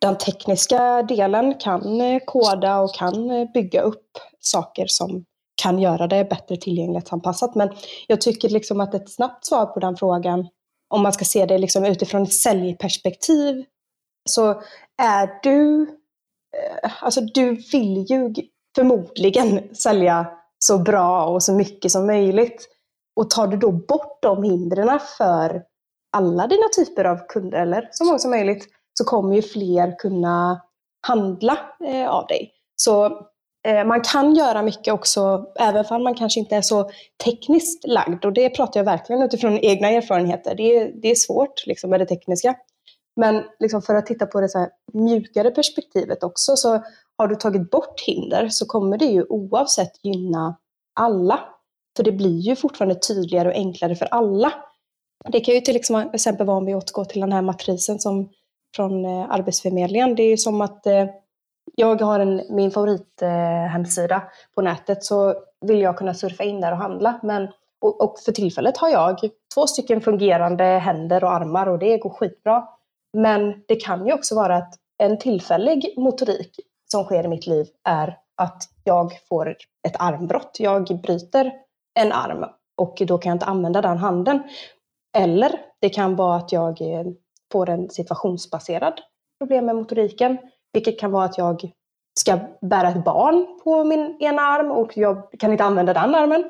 den 0.00 0.18
tekniska 0.18 1.02
delen, 1.02 1.54
kan 1.54 2.00
eh, 2.00 2.20
koda 2.26 2.78
och 2.78 2.94
kan 2.94 3.30
eh, 3.30 3.52
bygga 3.54 3.80
upp 3.80 4.18
saker 4.40 4.86
som 4.86 5.24
kan 5.62 5.78
göra 5.78 6.06
det 6.06 6.24
bättre 6.24 6.56
tillgänglighetsanpassat. 6.56 7.54
Men 7.54 7.70
jag 8.06 8.20
tycker 8.20 8.48
liksom 8.48 8.80
att 8.80 8.94
ett 8.94 9.10
snabbt 9.10 9.46
svar 9.46 9.66
på 9.66 9.80
den 9.80 9.96
frågan, 9.96 10.48
om 10.88 11.02
man 11.02 11.12
ska 11.12 11.24
se 11.24 11.46
det 11.46 11.58
liksom 11.58 11.84
utifrån 11.84 12.22
ett 12.22 12.32
säljperspektiv, 12.32 13.64
så 14.28 14.62
är 15.02 15.40
du, 15.42 15.82
eh, 16.56 16.90
alltså 17.00 17.20
du 17.20 17.50
vill 17.72 18.10
ju 18.10 18.34
förmodligen 18.76 19.74
sälja 19.74 20.26
så 20.58 20.78
bra 20.78 21.26
och 21.26 21.42
så 21.42 21.52
mycket 21.52 21.92
som 21.92 22.06
möjligt. 22.06 22.68
Och 23.16 23.30
tar 23.30 23.46
du 23.46 23.56
då 23.56 23.72
bort 23.72 24.18
de 24.22 24.42
hindren 24.42 25.00
för 25.18 25.62
alla 26.16 26.46
dina 26.46 26.68
typer 26.76 27.04
av 27.04 27.18
kunder, 27.28 27.58
eller 27.58 27.88
så 27.92 28.04
många 28.04 28.18
som 28.18 28.30
möjligt, 28.30 28.68
så 28.98 29.04
kommer 29.04 29.34
ju 29.34 29.42
fler 29.42 29.98
kunna 29.98 30.60
handla 31.06 31.58
eh, 31.84 32.08
av 32.08 32.26
dig. 32.26 32.52
Så 32.76 33.26
Eh, 33.68 33.84
man 33.84 34.00
kan 34.00 34.34
göra 34.34 34.62
mycket 34.62 34.94
också, 34.94 35.46
även 35.58 35.84
om 35.90 36.04
man 36.04 36.14
kanske 36.14 36.40
inte 36.40 36.56
är 36.56 36.62
så 36.62 36.90
tekniskt 37.24 37.86
lagd. 37.86 38.24
Och 38.24 38.32
det 38.32 38.50
pratar 38.50 38.80
jag 38.80 38.84
verkligen 38.84 39.22
utifrån 39.22 39.58
egna 39.58 39.88
erfarenheter. 39.88 40.54
Det 40.54 40.76
är, 40.76 40.92
det 41.02 41.10
är 41.10 41.14
svårt 41.14 41.66
liksom, 41.66 41.90
med 41.90 42.00
det 42.00 42.06
tekniska. 42.06 42.54
Men 43.16 43.42
liksom, 43.58 43.82
för 43.82 43.94
att 43.94 44.06
titta 44.06 44.26
på 44.26 44.40
det 44.40 44.48
så 44.48 44.68
mjukare 44.92 45.50
perspektivet 45.50 46.22
också, 46.22 46.56
så 46.56 46.82
har 47.16 47.28
du 47.28 47.36
tagit 47.36 47.70
bort 47.70 48.00
hinder 48.00 48.48
så 48.48 48.66
kommer 48.66 48.98
det 48.98 49.04
ju 49.04 49.24
oavsett 49.28 50.04
gynna 50.04 50.56
alla. 51.00 51.40
För 51.96 52.04
det 52.04 52.12
blir 52.12 52.40
ju 52.40 52.56
fortfarande 52.56 52.94
tydligare 52.94 53.48
och 53.48 53.54
enklare 53.54 53.96
för 53.96 54.06
alla. 54.06 54.52
Det 55.28 55.40
kan 55.40 55.54
ju 55.54 55.60
till 55.60 55.76
exempel 56.14 56.46
vara 56.46 56.56
om 56.56 56.66
vi 56.66 56.74
återgår 56.74 57.04
till 57.04 57.20
den 57.20 57.32
här 57.32 57.42
matrisen 57.42 57.98
som 57.98 58.28
från 58.76 59.04
eh, 59.04 59.30
Arbetsförmedlingen. 59.30 60.14
Det 60.14 60.22
är 60.22 60.30
ju 60.30 60.36
som 60.36 60.60
att 60.60 60.86
eh, 60.86 61.06
jag 61.76 62.00
har 62.00 62.20
en, 62.20 62.42
min 62.50 62.70
favorithemsida 62.70 64.14
eh, 64.14 64.22
på 64.54 64.62
nätet 64.62 65.04
så 65.04 65.34
vill 65.60 65.80
jag 65.80 65.98
kunna 65.98 66.14
surfa 66.14 66.44
in 66.44 66.60
där 66.60 66.72
och 66.72 66.78
handla. 66.78 67.20
Men, 67.22 67.48
och, 67.80 68.00
och, 68.00 68.18
för 68.18 68.32
tillfället 68.32 68.76
har 68.76 68.88
jag 68.88 69.18
två 69.54 69.66
stycken 69.66 70.00
fungerande 70.00 70.64
händer 70.64 71.24
och 71.24 71.32
armar 71.32 71.66
och 71.66 71.78
det 71.78 71.98
går 71.98 72.10
skitbra. 72.10 72.68
Men 73.16 73.62
det 73.68 73.76
kan 73.76 74.06
ju 74.06 74.12
också 74.12 74.34
vara 74.34 74.56
att 74.56 74.74
en 74.98 75.18
tillfällig 75.18 75.94
motorik 75.96 76.60
som 76.90 77.04
sker 77.04 77.24
i 77.24 77.28
mitt 77.28 77.46
liv 77.46 77.66
är 77.88 78.18
att 78.36 78.62
jag 78.84 79.12
får 79.28 79.56
ett 79.88 79.96
armbrott. 79.98 80.56
Jag 80.58 81.00
bryter 81.02 81.52
en 82.00 82.12
arm 82.12 82.44
och 82.76 83.02
då 83.06 83.18
kan 83.18 83.30
jag 83.30 83.34
inte 83.34 83.46
använda 83.46 83.82
den 83.82 83.98
handen. 83.98 84.42
Eller 85.18 85.52
det 85.80 85.88
kan 85.88 86.16
vara 86.16 86.36
att 86.36 86.52
jag 86.52 86.80
eh, 86.80 87.04
får 87.52 87.68
en 87.68 87.90
situationsbaserad 87.90 89.00
problem 89.38 89.66
med 89.66 89.76
motoriken, 89.76 90.38
vilket 90.72 91.00
kan 91.00 91.10
vara 91.10 91.24
att 91.24 91.38
jag 91.38 91.72
ska 92.20 92.38
bära 92.60 92.88
ett 92.88 93.04
barn 93.04 93.46
på 93.64 93.84
min 93.84 94.16
ena 94.20 94.42
arm 94.42 94.70
och 94.70 94.96
jag 94.96 95.30
kan 95.38 95.52
inte 95.52 95.64
använda 95.64 95.94
den 95.94 96.14
armen. 96.14 96.44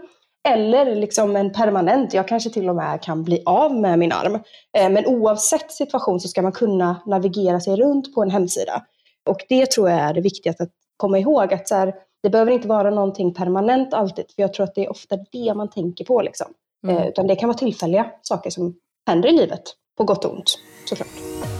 Eller 0.48 0.94
liksom 0.94 1.36
en 1.36 1.52
permanent, 1.52 2.14
jag 2.14 2.28
kanske 2.28 2.50
till 2.50 2.68
och 2.68 2.76
med 2.76 3.02
kan 3.02 3.24
bli 3.24 3.42
av 3.46 3.74
med 3.74 3.98
min 3.98 4.12
arm. 4.12 4.34
Eh, 4.78 4.90
men 4.90 5.06
oavsett 5.06 5.72
situation 5.72 6.20
så 6.20 6.28
ska 6.28 6.42
man 6.42 6.52
kunna 6.52 7.02
navigera 7.06 7.60
sig 7.60 7.76
runt 7.76 8.14
på 8.14 8.22
en 8.22 8.30
hemsida. 8.30 8.82
Och 9.28 9.38
det 9.48 9.70
tror 9.70 9.90
jag 9.90 9.98
är 9.98 10.14
det 10.14 10.20
viktigaste 10.20 10.62
att 10.62 10.70
komma 10.96 11.18
ihåg. 11.18 11.54
Att 11.54 11.68
så 11.68 11.74
här, 11.74 11.94
det 12.22 12.30
behöver 12.30 12.52
inte 12.52 12.68
vara 12.68 12.90
någonting 12.90 13.34
permanent 13.34 13.94
alltid, 13.94 14.24
för 14.34 14.42
jag 14.42 14.54
tror 14.54 14.64
att 14.64 14.74
det 14.74 14.84
är 14.84 14.90
ofta 14.90 15.16
det 15.32 15.54
man 15.54 15.70
tänker 15.70 16.04
på. 16.04 16.22
Liksom. 16.22 16.46
Mm. 16.84 16.96
Eh, 16.96 17.08
utan 17.08 17.26
det 17.26 17.36
kan 17.36 17.48
vara 17.48 17.58
tillfälliga 17.58 18.06
saker 18.22 18.50
som 18.50 18.74
händer 19.06 19.28
i 19.28 19.32
livet, 19.32 19.62
på 19.98 20.04
gott 20.04 20.24
och 20.24 20.32
ont 20.32 20.58
såklart. 20.88 21.60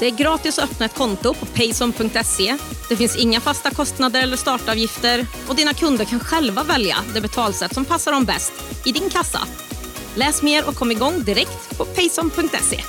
Det 0.00 0.06
är 0.06 0.10
gratis 0.10 0.58
att 0.58 0.64
öppna 0.64 0.86
ett 0.86 0.94
konto 0.94 1.34
på 1.34 1.46
payson.se. 1.46 2.56
Det 2.88 2.96
finns 2.96 3.16
inga 3.16 3.40
fasta 3.40 3.70
kostnader 3.70 4.22
eller 4.22 4.36
startavgifter 4.36 5.26
och 5.48 5.56
dina 5.56 5.74
kunder 5.74 6.04
kan 6.04 6.20
själva 6.20 6.62
välja 6.62 6.96
det 7.14 7.20
betalsätt 7.20 7.74
som 7.74 7.84
passar 7.84 8.12
dem 8.12 8.24
bäst 8.24 8.52
i 8.86 8.92
din 8.92 9.10
kassa. 9.10 9.38
Läs 10.16 10.42
mer 10.42 10.68
och 10.68 10.74
kom 10.74 10.90
igång 10.90 11.22
direkt 11.24 11.78
på 11.78 11.84
payson.se. 11.84 12.80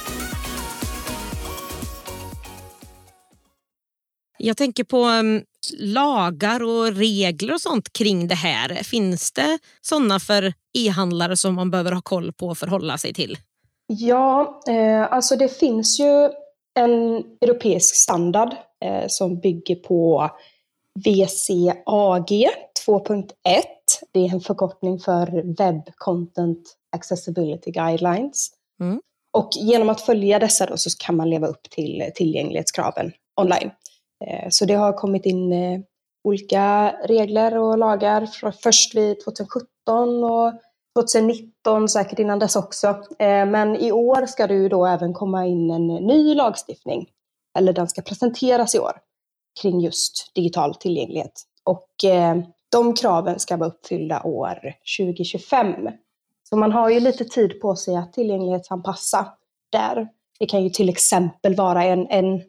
Jag 4.37 4.57
tänker 4.57 4.83
på 4.83 5.05
um, 5.05 5.41
lagar 5.79 6.63
och 6.63 6.95
regler 6.95 7.53
och 7.53 7.61
sånt 7.61 7.93
kring 7.93 8.27
det 8.27 8.35
här. 8.35 8.83
Finns 8.83 9.31
det 9.31 9.59
sådana 9.81 10.19
för 10.19 10.53
e-handlare 10.77 11.37
som 11.37 11.55
man 11.55 11.71
behöver 11.71 11.91
ha 11.91 12.01
koll 12.01 12.33
på 12.33 12.47
och 12.47 12.57
förhålla 12.57 12.97
sig 12.97 13.13
till? 13.13 13.37
Ja, 13.87 14.61
eh, 14.67 15.13
alltså 15.13 15.35
det 15.35 15.59
finns 15.59 15.99
ju 15.99 16.29
en 16.79 17.24
europeisk 17.41 17.95
standard 17.95 18.55
eh, 18.86 19.03
som 19.07 19.39
bygger 19.39 19.75
på 19.75 20.29
VCAG 21.05 22.31
2.1. 22.88 23.33
Det 24.12 24.19
är 24.19 24.33
en 24.33 24.41
förkortning 24.41 25.00
för 25.00 25.55
Web 25.57 25.81
Content 25.95 26.75
Accessibility 26.95 27.71
Guidelines. 27.71 28.50
Mm. 28.81 29.01
Och 29.38 29.50
genom 29.55 29.89
att 29.89 30.01
följa 30.01 30.39
dessa 30.39 30.65
då 30.65 30.77
så 30.77 30.89
kan 31.00 31.15
man 31.15 31.29
leva 31.29 31.48
upp 31.48 31.69
till 31.69 32.12
tillgänglighetskraven 32.15 33.12
online. 33.41 33.71
Eh, 34.25 34.50
så 34.50 34.65
det 34.65 34.74
har 34.74 34.93
kommit 34.93 35.25
in 35.25 35.51
eh, 35.53 35.79
olika 36.24 36.95
regler 37.03 37.57
och 37.57 37.77
lagar 37.77 38.51
först 38.63 38.95
vid 38.95 39.24
2017 39.24 40.24
och 40.24 40.53
2019, 41.01 41.89
säkert 41.89 42.20
innan 42.20 42.39
dess 42.39 42.56
också. 42.56 42.88
Eh, 43.20 43.46
men 43.46 43.75
i 43.75 43.91
år 43.91 44.25
ska 44.25 44.48
det 44.48 44.53
ju 44.53 44.70
då 44.70 44.86
även 44.86 45.13
komma 45.13 45.46
in 45.46 45.72
en 45.72 45.88
ny 45.88 46.36
lagstiftning, 46.36 47.08
eller 47.58 47.74
den 47.74 47.88
ska 47.88 48.01
presenteras 48.01 48.75
i 48.75 48.79
år, 48.79 48.94
kring 49.62 49.79
just 49.79 50.32
digital 50.36 50.75
tillgänglighet. 50.75 51.44
Och 51.63 52.10
eh, 52.10 52.38
de 52.72 52.94
kraven 52.94 53.39
ska 53.39 53.58
vara 53.58 53.70
uppfyllda 53.70 54.22
år 54.24 54.60
2025. 55.00 55.89
Så 56.50 56.56
man 56.58 56.72
har 56.72 56.89
ju 56.89 57.00
lite 57.00 57.25
tid 57.25 57.62
på 57.62 57.75
sig 57.75 57.96
att 57.96 58.13
tillgänglighetsanpassa 58.13 59.34
där. 59.70 60.08
Det 60.39 60.46
kan 60.46 60.63
ju 60.63 60.70
till 60.70 60.89
exempel 60.89 61.56
vara 61.56 61.84
en, 61.84 62.08
en 62.10 62.41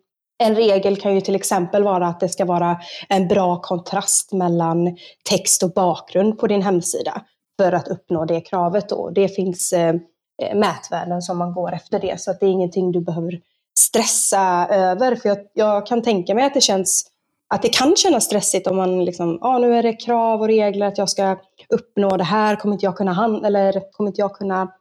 en 0.43 0.55
regel 0.55 0.97
kan 0.97 1.15
ju 1.15 1.21
till 1.21 1.35
exempel 1.35 1.85
vara 1.85 2.07
att 2.07 2.21
det 2.21 2.29
ska 2.29 2.45
vara 2.45 2.81
en 3.09 3.29
bra 3.29 3.61
kontrast 3.61 4.33
mellan 4.33 4.97
text 5.25 5.63
och 5.63 5.73
bakgrund 5.73 6.39
på 6.39 6.47
din 6.47 6.63
hemsida 6.63 7.23
för 7.61 7.73
att 7.73 7.89
uppnå 7.89 8.25
det 8.25 8.41
kravet. 8.41 8.89
Då. 8.89 9.11
Det 9.11 9.29
finns 9.29 9.73
eh, 9.73 9.95
eh, 10.43 10.57
mätvärden 10.57 11.23
som 11.23 11.39
man 11.39 11.53
går 11.53 11.73
efter 11.73 12.01
det, 12.01 12.21
så 12.21 12.31
att 12.31 12.41
det 12.41 12.47
är 12.47 12.51
ingenting 12.51 12.93
du 12.93 13.01
behöver 13.01 13.41
stressa 13.79 14.67
över. 14.71 15.17
För 15.17 15.29
jag, 15.29 15.39
jag 15.55 15.87
kan 15.87 16.03
tänka 16.03 16.35
mig 16.35 16.45
att 16.45 16.55
det 16.55 16.61
känns 16.61 17.07
att 17.55 17.63
det 17.63 17.69
kan 17.69 17.97
kännas 17.97 18.25
stressigt 18.25 18.67
om 18.67 18.77
man 18.77 19.05
liksom, 19.05 19.39
ah, 19.43 19.59
nu 19.59 19.77
är 19.77 19.83
det 19.83 19.93
krav 19.93 20.41
och 20.41 20.47
regler 20.47 20.87
att 20.87 20.99
jag 20.99 21.09
ska 21.09 21.37
uppnå 21.69 22.17
det 22.17 22.25
här, 22.25 22.57
kommer 22.57 22.75
inte 22.75 22.87
jag 22.87 22.97
kunna, 22.97 23.13
hand 23.13 23.47
eller 23.47 23.93
kommer 23.93 24.11
inte 24.11 24.21
jag 24.21 24.35
kunna 24.35 24.73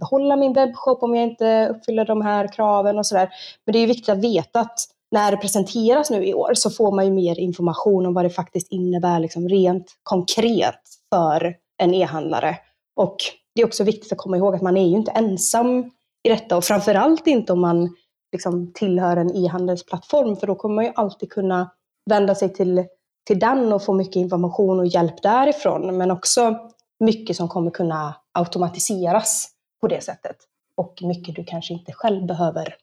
behålla 0.00 0.36
min 0.36 0.52
webbshop 0.52 1.02
om 1.02 1.14
jag 1.14 1.24
inte 1.24 1.68
uppfyller 1.68 2.04
de 2.04 2.22
här 2.22 2.52
kraven 2.52 2.98
och 2.98 3.06
sådär. 3.06 3.28
Men 3.66 3.72
det 3.72 3.78
är 3.78 3.86
viktigt 3.86 4.08
att 4.08 4.24
veta 4.24 4.60
att 4.60 4.78
när 5.10 5.30
det 5.30 5.36
presenteras 5.36 6.10
nu 6.10 6.26
i 6.26 6.34
år 6.34 6.54
så 6.54 6.70
får 6.70 6.92
man 6.92 7.04
ju 7.04 7.12
mer 7.12 7.38
information 7.38 8.06
om 8.06 8.14
vad 8.14 8.24
det 8.24 8.30
faktiskt 8.30 8.72
innebär 8.72 9.20
liksom 9.20 9.48
rent 9.48 9.86
konkret 10.02 10.80
för 11.14 11.54
en 11.78 11.94
e-handlare. 11.94 12.56
Och 12.96 13.16
det 13.54 13.62
är 13.62 13.66
också 13.66 13.84
viktigt 13.84 14.12
att 14.12 14.18
komma 14.18 14.36
ihåg 14.36 14.54
att 14.54 14.62
man 14.62 14.76
är 14.76 14.88
ju 14.88 14.96
inte 14.96 15.10
ensam 15.10 15.90
i 16.22 16.28
detta 16.28 16.56
och 16.56 16.64
framförallt 16.64 17.26
inte 17.26 17.52
om 17.52 17.60
man 17.60 17.94
liksom 18.32 18.72
tillhör 18.72 19.16
en 19.16 19.36
e-handelsplattform 19.36 20.36
för 20.36 20.46
då 20.46 20.54
kommer 20.54 20.74
man 20.74 20.84
ju 20.84 20.92
alltid 20.94 21.32
kunna 21.32 21.70
vända 22.10 22.34
sig 22.34 22.52
till, 22.52 22.84
till 23.26 23.38
den 23.38 23.72
och 23.72 23.84
få 23.84 23.92
mycket 23.92 24.16
information 24.16 24.80
och 24.80 24.86
hjälp 24.86 25.22
därifrån 25.22 25.96
men 25.96 26.10
också 26.10 26.56
mycket 27.00 27.36
som 27.36 27.48
kommer 27.48 27.70
kunna 27.70 28.14
automatiseras 28.32 29.48
på 29.80 29.88
det 29.88 30.00
sättet. 30.00 30.36
Och 30.76 30.98
mycket 31.02 31.36
du 31.36 31.44
kanske 31.44 31.74
inte 31.74 31.92
själv 31.92 32.26
behöver 32.26 32.74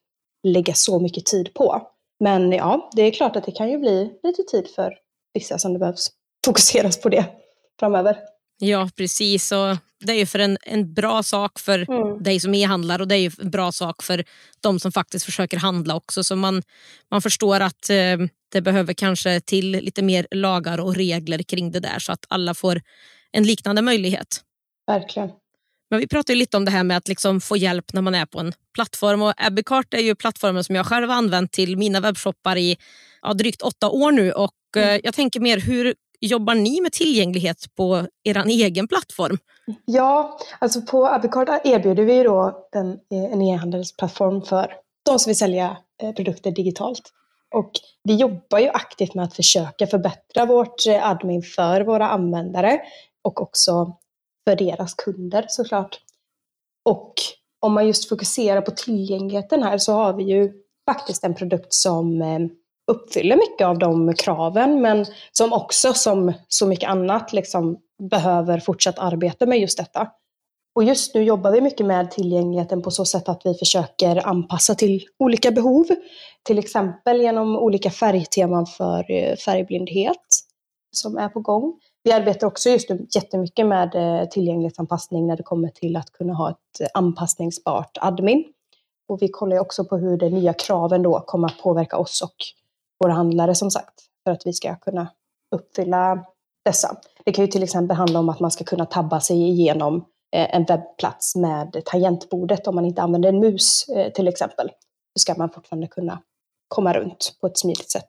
lägga 0.43 0.73
så 0.73 0.99
mycket 0.99 1.25
tid 1.25 1.53
på. 1.53 1.81
Men 2.19 2.51
ja, 2.51 2.89
det 2.95 3.01
är 3.01 3.11
klart 3.11 3.35
att 3.35 3.43
det 3.43 3.51
kan 3.51 3.69
ju 3.69 3.77
bli 3.77 4.19
lite 4.23 4.43
tid 4.43 4.67
för 4.75 4.93
vissa 5.33 5.57
som 5.57 5.73
det 5.73 5.79
behövs 5.79 6.09
fokuseras 6.45 7.01
på 7.01 7.09
det 7.09 7.25
framöver. 7.79 8.34
Ja, 8.57 8.89
precis. 8.95 9.51
Och 9.51 9.77
det 9.99 10.13
är 10.13 10.17
ju 10.17 10.25
för 10.25 10.39
en, 10.39 10.57
en 10.63 10.93
bra 10.93 11.23
sak 11.23 11.59
för 11.59 11.91
mm. 11.91 12.23
dig 12.23 12.39
som 12.39 12.53
e-handlare 12.53 13.01
och 13.01 13.07
det 13.07 13.15
är 13.15 13.19
ju 13.19 13.31
en 13.39 13.51
bra 13.51 13.71
sak 13.71 14.03
för 14.03 14.23
de 14.61 14.79
som 14.79 14.91
faktiskt 14.91 15.25
försöker 15.25 15.57
handla 15.57 15.95
också. 15.95 16.23
Så 16.23 16.35
man, 16.35 16.63
man 17.11 17.21
förstår 17.21 17.59
att 17.59 17.89
eh, 17.89 18.17
det 18.51 18.61
behöver 18.61 18.93
kanske 18.93 19.41
till 19.41 19.71
lite 19.71 20.01
mer 20.01 20.27
lagar 20.31 20.79
och 20.79 20.95
regler 20.95 21.43
kring 21.43 21.71
det 21.71 21.79
där 21.79 21.99
så 21.99 22.11
att 22.11 22.25
alla 22.29 22.53
får 22.53 22.81
en 23.31 23.43
liknande 23.43 23.81
möjlighet. 23.81 24.41
Verkligen. 24.87 25.29
Men 25.89 25.99
vi 25.99 26.07
pratade 26.07 26.35
lite 26.39 26.57
om 26.57 26.65
det 26.65 26.71
här 26.71 26.83
med 26.83 26.97
att 26.97 27.07
liksom 27.07 27.41
få 27.41 27.57
hjälp 27.57 27.93
när 27.93 28.01
man 28.01 28.15
är 28.15 28.25
på 28.25 28.39
en 28.39 28.53
plattform. 28.73 29.21
Och 29.21 29.33
Abbeycart 29.37 29.93
är 29.93 29.99
ju 29.99 30.15
plattformen 30.15 30.63
som 30.63 30.75
jag 30.75 30.85
själv 30.85 31.09
har 31.09 31.15
använt 31.15 31.51
till 31.51 31.77
mina 31.77 31.99
webbshoppar 31.99 32.57
i 32.57 32.77
ja, 33.21 33.33
drygt 33.33 33.61
åtta 33.61 33.89
år 33.89 34.11
nu. 34.11 34.31
Och, 34.31 34.53
mm. 34.75 34.89
eh, 34.89 35.01
jag 35.03 35.13
tänker 35.13 35.39
mer, 35.39 35.59
hur 35.59 35.95
jobbar 36.25 36.55
ni 36.55 36.81
med 36.81 36.91
tillgänglighet 36.91 37.75
på 37.75 38.07
er 38.23 38.45
egen 38.47 38.87
plattform? 38.87 39.37
Ja, 39.85 40.39
alltså 40.59 40.81
på 40.81 41.07
Abicard 41.07 41.49
erbjuder 41.63 42.03
vi 42.03 42.23
då 42.23 42.67
en, 42.71 42.91
eh, 42.91 43.33
en 43.33 43.41
e-handelsplattform 43.41 44.41
för 44.41 44.73
de 45.05 45.19
som 45.19 45.29
vill 45.29 45.37
sälja 45.37 45.77
eh, 46.01 46.11
produkter 46.11 46.51
digitalt. 46.51 47.11
Och 47.55 47.71
vi 48.03 48.15
jobbar 48.15 48.59
ju 48.59 48.67
aktivt 48.67 49.15
med 49.15 49.25
att 49.25 49.35
försöka 49.35 49.87
förbättra 49.87 50.45
vårt 50.45 50.87
eh, 50.87 51.09
admin 51.09 51.41
för 51.41 51.81
våra 51.81 52.07
användare 52.09 52.79
och 53.21 53.41
också 53.41 53.97
för 54.47 54.55
deras 54.55 54.93
kunder 54.93 55.45
såklart. 55.49 55.99
Och 56.85 57.13
om 57.59 57.73
man 57.73 57.87
just 57.87 58.09
fokuserar 58.09 58.61
på 58.61 58.71
tillgängligheten 58.71 59.63
här 59.63 59.77
så 59.77 59.93
har 59.93 60.13
vi 60.13 60.23
ju 60.23 60.53
faktiskt 60.85 61.23
en 61.23 61.35
produkt 61.35 61.73
som 61.73 62.21
eh, 62.21 62.39
uppfyller 62.87 63.35
mycket 63.35 63.67
av 63.67 63.79
de 63.79 64.13
kraven 64.13 64.81
men 64.81 65.05
som 65.31 65.53
också 65.53 65.93
som 65.93 66.33
så 66.47 66.67
mycket 66.67 66.89
annat 66.89 67.33
liksom 67.33 67.77
behöver 68.09 68.59
fortsatt 68.59 68.99
arbete 68.99 69.45
med 69.45 69.59
just 69.59 69.77
detta. 69.77 70.07
Och 70.75 70.83
just 70.83 71.15
nu 71.15 71.23
jobbar 71.23 71.51
vi 71.51 71.61
mycket 71.61 71.85
med 71.85 72.11
tillgängligheten 72.11 72.81
på 72.81 72.91
så 72.91 73.05
sätt 73.05 73.29
att 73.29 73.41
vi 73.45 73.53
försöker 73.53 74.27
anpassa 74.27 74.75
till 74.75 75.05
olika 75.19 75.51
behov. 75.51 75.85
Till 76.43 76.59
exempel 76.59 77.21
genom 77.21 77.55
olika 77.55 77.89
färgteman 77.91 78.65
för 78.65 79.11
eh, 79.11 79.35
färgblindhet 79.35 80.25
som 80.91 81.17
är 81.17 81.29
på 81.29 81.39
gång. 81.39 81.79
Vi 82.03 82.11
arbetar 82.11 82.47
också 82.47 82.69
just 82.69 82.89
nu 82.89 83.07
jättemycket 83.15 83.65
med 83.65 83.95
eh, 83.95 84.27
tillgänglighetsanpassning 84.29 85.27
när 85.27 85.37
det 85.37 85.43
kommer 85.43 85.69
till 85.69 85.95
att 85.95 86.11
kunna 86.11 86.33
ha 86.33 86.49
ett 86.49 86.91
anpassningsbart 86.93 87.97
admin. 88.01 88.43
Och 89.07 89.21
vi 89.21 89.27
kollar 89.27 89.59
också 89.59 89.85
på 89.85 89.97
hur 89.97 90.17
de 90.17 90.29
nya 90.29 90.53
kraven 90.53 91.03
då 91.03 91.19
kommer 91.19 91.47
att 91.47 91.57
påverka 91.57 91.97
oss 91.97 92.21
och 92.21 92.35
våra 93.03 93.13
handlare 93.13 93.55
som 93.55 93.71
sagt, 93.71 93.93
för 94.23 94.31
att 94.31 94.41
vi 94.45 94.53
ska 94.53 94.75
kunna 94.75 95.07
uppfylla 95.55 96.25
dessa. 96.65 96.97
Det 97.25 97.31
kan 97.31 97.45
ju 97.45 97.51
till 97.51 97.63
exempel 97.63 97.97
handla 97.97 98.19
om 98.19 98.29
att 98.29 98.39
man 98.39 98.51
ska 98.51 98.63
kunna 98.63 98.85
tabba 98.85 99.19
sig 99.19 99.49
igenom 99.49 99.95
eh, 100.35 100.55
en 100.55 100.65
webbplats 100.65 101.35
med 101.35 101.81
tangentbordet 101.85 102.67
om 102.67 102.75
man 102.75 102.85
inte 102.85 103.01
använder 103.01 103.29
en 103.29 103.39
mus 103.39 103.89
eh, 103.89 104.13
till 104.13 104.27
exempel. 104.27 104.69
Så 105.15 105.21
ska 105.21 105.35
man 105.37 105.49
fortfarande 105.49 105.87
kunna 105.87 106.21
komma 106.67 106.93
runt 106.93 107.37
på 107.41 107.47
ett 107.47 107.57
smidigt 107.57 107.91
sätt. 107.91 108.07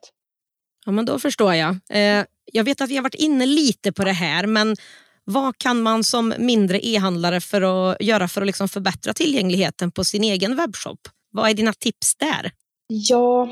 Ja, 0.85 0.91
men 0.91 1.05
då 1.05 1.19
förstår 1.19 1.53
jag. 1.53 1.77
Eh, 1.89 2.25
jag 2.45 2.63
vet 2.63 2.81
att 2.81 2.89
vi 2.89 2.95
har 2.95 3.03
varit 3.03 3.15
inne 3.15 3.45
lite 3.45 3.91
på 3.91 4.03
det 4.03 4.11
här, 4.11 4.47
men 4.47 4.75
vad 5.23 5.57
kan 5.57 5.81
man 5.81 6.03
som 6.03 6.33
mindre 6.37 6.87
e-handlare 6.87 7.41
för 7.41 7.61
att 7.61 8.01
göra 8.01 8.27
för 8.27 8.41
att 8.41 8.47
liksom 8.47 8.67
förbättra 8.67 9.13
tillgängligheten 9.13 9.91
på 9.91 10.03
sin 10.03 10.23
egen 10.23 10.55
webbshop? 10.55 10.99
Vad 11.31 11.49
är 11.49 11.53
dina 11.53 11.73
tips 11.73 12.15
där? 12.15 12.51
Ja, 12.87 13.49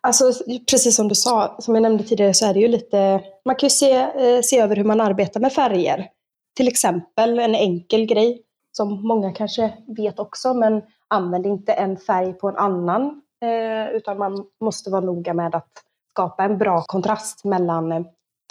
alltså 0.00 0.32
precis 0.70 0.96
som 0.96 1.08
du 1.08 1.14
sa, 1.14 1.56
som 1.58 1.74
jag 1.74 1.82
nämnde 1.82 2.04
tidigare 2.04 2.34
så 2.34 2.46
är 2.46 2.54
det 2.54 2.60
ju 2.60 2.68
lite, 2.68 3.20
man 3.44 3.56
kan 3.56 3.66
ju 3.66 3.70
se, 3.70 3.92
eh, 3.92 4.40
se 4.42 4.60
över 4.60 4.76
hur 4.76 4.84
man 4.84 5.00
arbetar 5.00 5.40
med 5.40 5.52
färger. 5.52 6.08
Till 6.56 6.68
exempel 6.68 7.38
en 7.38 7.54
enkel 7.54 8.06
grej 8.06 8.42
som 8.72 9.08
många 9.08 9.32
kanske 9.32 9.72
vet 9.96 10.18
också, 10.18 10.54
men 10.54 10.82
använd 11.08 11.46
inte 11.46 11.72
en 11.72 11.96
färg 11.96 12.32
på 12.32 12.48
en 12.48 12.56
annan, 12.56 13.22
eh, 13.42 13.96
utan 13.96 14.18
man 14.18 14.44
måste 14.60 14.90
vara 14.90 15.00
noga 15.00 15.34
med 15.34 15.54
att 15.54 15.72
skapa 16.10 16.44
en 16.44 16.58
bra 16.58 16.82
kontrast 16.86 17.44
mellan 17.44 17.92
eh, 17.92 18.02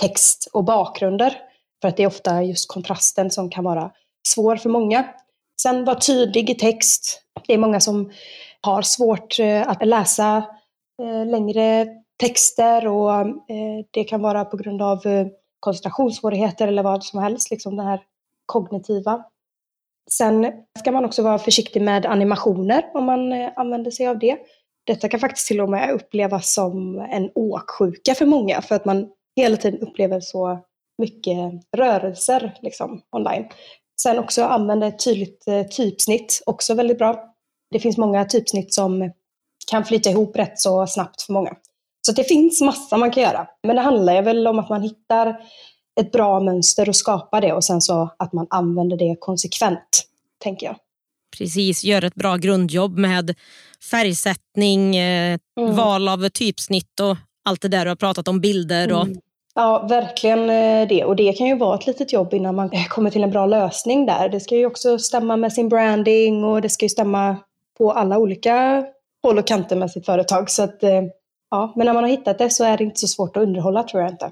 text 0.01 0.49
och 0.53 0.63
bakgrunder. 0.63 1.37
För 1.81 1.87
att 1.87 1.97
det 1.97 2.03
är 2.03 2.07
ofta 2.07 2.43
just 2.43 2.71
kontrasten 2.71 3.31
som 3.31 3.49
kan 3.49 3.63
vara 3.63 3.91
svår 4.27 4.55
för 4.55 4.69
många. 4.69 5.05
Sen 5.61 5.85
var 5.85 5.95
tydlig 5.95 6.49
i 6.49 6.55
text. 6.55 7.21
Det 7.47 7.53
är 7.53 7.57
många 7.57 7.79
som 7.79 8.11
har 8.61 8.81
svårt 8.81 9.35
att 9.65 9.87
läsa 9.87 10.43
Eh, 11.01 11.25
längre 11.25 11.87
texter 12.19 12.87
och 12.87 13.11
eh, 13.19 13.85
det 13.91 14.03
kan 14.03 14.21
vara 14.21 14.45
på 14.45 14.57
grund 14.57 14.81
av 14.81 15.07
eh, 15.07 15.27
koncentrationssvårigheter 15.59 16.67
eller 16.67 16.83
vad 16.83 17.03
som 17.03 17.19
helst, 17.19 17.51
liksom 17.51 17.75
det 17.75 17.83
här 17.83 18.01
kognitiva. 18.45 19.23
Sen 20.11 20.51
ska 20.79 20.91
man 20.91 21.05
också 21.05 21.23
vara 21.23 21.37
försiktig 21.37 21.81
med 21.81 22.05
animationer 22.05 22.85
om 22.93 23.05
man 23.05 23.33
använder 23.55 23.91
sig 23.91 24.07
av 24.07 24.19
det. 24.19 24.37
Detta 24.85 25.09
kan 25.09 25.19
faktiskt 25.19 25.47
till 25.47 25.61
och 25.61 25.69
med 25.69 25.91
upplevas 25.91 26.53
som 26.53 26.99
en 26.99 27.31
åksjuka 27.35 28.15
för 28.15 28.25
många 28.25 28.61
för 28.61 28.75
att 28.75 28.85
man 28.85 29.09
hela 29.35 29.57
tiden 29.57 29.79
upplever 29.79 30.19
så 30.19 30.59
mycket 30.97 31.37
rörelser 31.77 32.57
liksom, 32.61 33.01
online. 33.11 33.45
Sen 34.01 34.19
också 34.19 34.43
använda 34.43 34.87
ett 34.87 35.05
tydligt 35.05 35.45
typsnitt, 35.71 36.41
också 36.45 36.73
väldigt 36.73 36.97
bra. 36.97 37.33
Det 37.71 37.79
finns 37.79 37.97
många 37.97 38.25
typsnitt 38.25 38.73
som 38.73 39.11
kan 39.71 39.85
flyta 39.85 40.09
ihop 40.09 40.35
rätt 40.35 40.59
så 40.59 40.87
snabbt 40.87 41.21
för 41.21 41.33
många. 41.33 41.53
Så 42.01 42.11
det 42.11 42.23
finns 42.23 42.61
massa 42.61 42.97
man 42.97 43.11
kan 43.11 43.23
göra. 43.23 43.47
Men 43.63 43.75
det 43.75 43.81
handlar 43.81 44.21
väl 44.21 44.47
om 44.47 44.59
att 44.59 44.69
man 44.69 44.81
hittar 44.81 45.35
ett 45.99 46.11
bra 46.11 46.39
mönster 46.39 46.89
och 46.89 46.95
skapar 46.95 47.41
det 47.41 47.53
och 47.53 47.63
sen 47.63 47.81
så 47.81 48.09
att 48.19 48.33
man 48.33 48.47
använder 48.49 48.97
det 48.97 49.15
konsekvent, 49.19 50.03
tänker 50.43 50.65
jag. 50.65 50.75
Precis, 51.37 51.83
gör 51.83 52.03
ett 52.03 52.15
bra 52.15 52.35
grundjobb 52.35 52.97
med 52.97 53.35
färgsättning, 53.91 54.95
eh, 54.95 55.39
mm. 55.59 55.75
val 55.75 56.07
av 56.07 56.29
typsnitt 56.29 56.99
och 56.99 57.17
allt 57.45 57.61
det 57.61 57.67
där 57.67 57.85
du 57.85 57.91
har 57.91 57.95
pratat 57.95 58.27
om, 58.27 58.41
bilder. 58.41 58.93
Och... 58.93 59.05
Mm. 59.05 59.17
Ja, 59.55 59.87
verkligen 59.89 60.49
eh, 60.49 60.87
det. 60.87 61.03
Och 61.03 61.15
det 61.15 61.33
kan 61.33 61.47
ju 61.47 61.57
vara 61.57 61.77
ett 61.77 61.87
litet 61.87 62.13
jobb 62.13 62.33
innan 62.33 62.55
man 62.55 62.69
kommer 62.89 63.09
till 63.09 63.23
en 63.23 63.31
bra 63.31 63.45
lösning 63.45 64.05
där. 64.05 64.29
Det 64.29 64.39
ska 64.39 64.55
ju 64.55 64.65
också 64.65 64.99
stämma 64.99 65.37
med 65.37 65.53
sin 65.53 65.69
branding 65.69 66.43
och 66.43 66.61
det 66.61 66.69
ska 66.69 66.85
ju 66.85 66.89
stämma 66.89 67.35
på 67.77 67.91
alla 67.91 68.17
olika 68.17 68.85
håll 69.23 69.37
och 69.37 69.47
kanter 69.47 69.75
med 69.75 69.91
sitt 69.91 70.05
företag. 70.05 70.49
Så 70.49 70.63
att, 70.63 70.83
eh, 70.83 71.03
ja, 71.51 71.73
men 71.75 71.85
när 71.85 71.93
man 71.93 72.03
har 72.03 72.09
hittat 72.09 72.37
det 72.37 72.49
så 72.49 72.63
är 72.63 72.77
det 72.77 72.83
inte 72.83 72.99
så 72.99 73.07
svårt 73.07 73.37
att 73.37 73.43
underhålla 73.43 73.83
tror 73.83 74.01
jag 74.01 74.11
inte. 74.11 74.31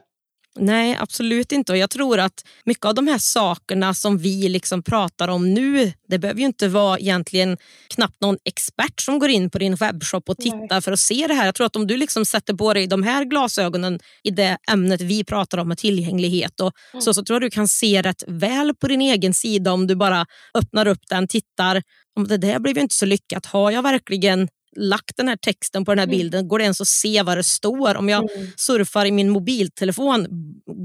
Nej, 0.59 0.97
absolut 0.99 1.51
inte. 1.51 1.71
Och 1.71 1.77
Jag 1.77 1.89
tror 1.89 2.19
att 2.19 2.43
mycket 2.65 2.85
av 2.85 2.95
de 2.95 3.07
här 3.07 3.17
sakerna 3.17 3.93
som 3.93 4.17
vi 4.17 4.49
liksom 4.49 4.83
pratar 4.83 5.27
om 5.27 5.53
nu, 5.53 5.93
det 6.07 6.19
behöver 6.19 6.39
ju 6.39 6.45
inte 6.45 6.67
vara 6.67 6.99
egentligen 6.99 7.57
knappt 7.95 8.21
någon 8.21 8.37
expert 8.45 9.01
som 9.01 9.19
går 9.19 9.29
in 9.29 9.49
på 9.49 9.57
din 9.57 9.75
webbshop 9.75 10.29
och 10.29 10.37
tittar 10.37 10.67
Nej. 10.69 10.81
för 10.81 10.91
att 10.91 10.99
se 10.99 11.27
det 11.27 11.33
här. 11.33 11.45
Jag 11.45 11.55
tror 11.55 11.65
att 11.65 11.75
om 11.75 11.87
du 11.87 11.97
liksom 11.97 12.25
sätter 12.25 12.53
på 12.53 12.73
dig 12.73 12.87
de 12.87 13.03
här 13.03 13.25
glasögonen 13.25 13.99
i 14.23 14.31
det 14.31 14.57
ämnet 14.71 15.01
vi 15.01 15.23
pratar 15.23 15.57
om 15.57 15.67
med 15.67 15.77
tillgänglighet 15.77 16.59
och 16.61 16.71
mm. 16.93 17.01
så, 17.01 17.13
så 17.13 17.23
tror 17.23 17.35
jag 17.35 17.41
du 17.41 17.49
kan 17.49 17.67
se 17.67 18.01
rätt 18.01 18.23
väl 18.27 18.75
på 18.75 18.87
din 18.87 19.01
egen 19.01 19.33
sida 19.33 19.73
om 19.73 19.87
du 19.87 19.95
bara 19.95 20.25
öppnar 20.53 20.87
upp 20.87 21.01
den, 21.09 21.27
tittar. 21.27 21.81
Om 22.15 22.27
det 22.27 22.37
där 22.37 22.59
blev 22.59 22.75
ju 22.75 22.81
inte 22.81 22.95
så 22.95 23.05
lyckat. 23.05 23.45
Har 23.45 23.71
jag 23.71 23.81
verkligen 23.81 24.47
lagt 24.75 25.17
den 25.17 25.27
här 25.27 25.35
texten 25.35 25.85
på 25.85 25.91
den 25.91 25.99
här 25.99 26.07
mm. 26.07 26.17
bilden, 26.17 26.47
går 26.47 26.59
det 26.59 26.63
ens 26.63 26.81
att 26.81 26.88
se 26.88 27.21
vad 27.21 27.38
det 27.38 27.43
står? 27.43 27.95
Om 27.95 28.09
jag 28.09 28.31
mm. 28.31 28.47
surfar 28.57 29.05
i 29.05 29.11
min 29.11 29.29
mobiltelefon, 29.29 30.27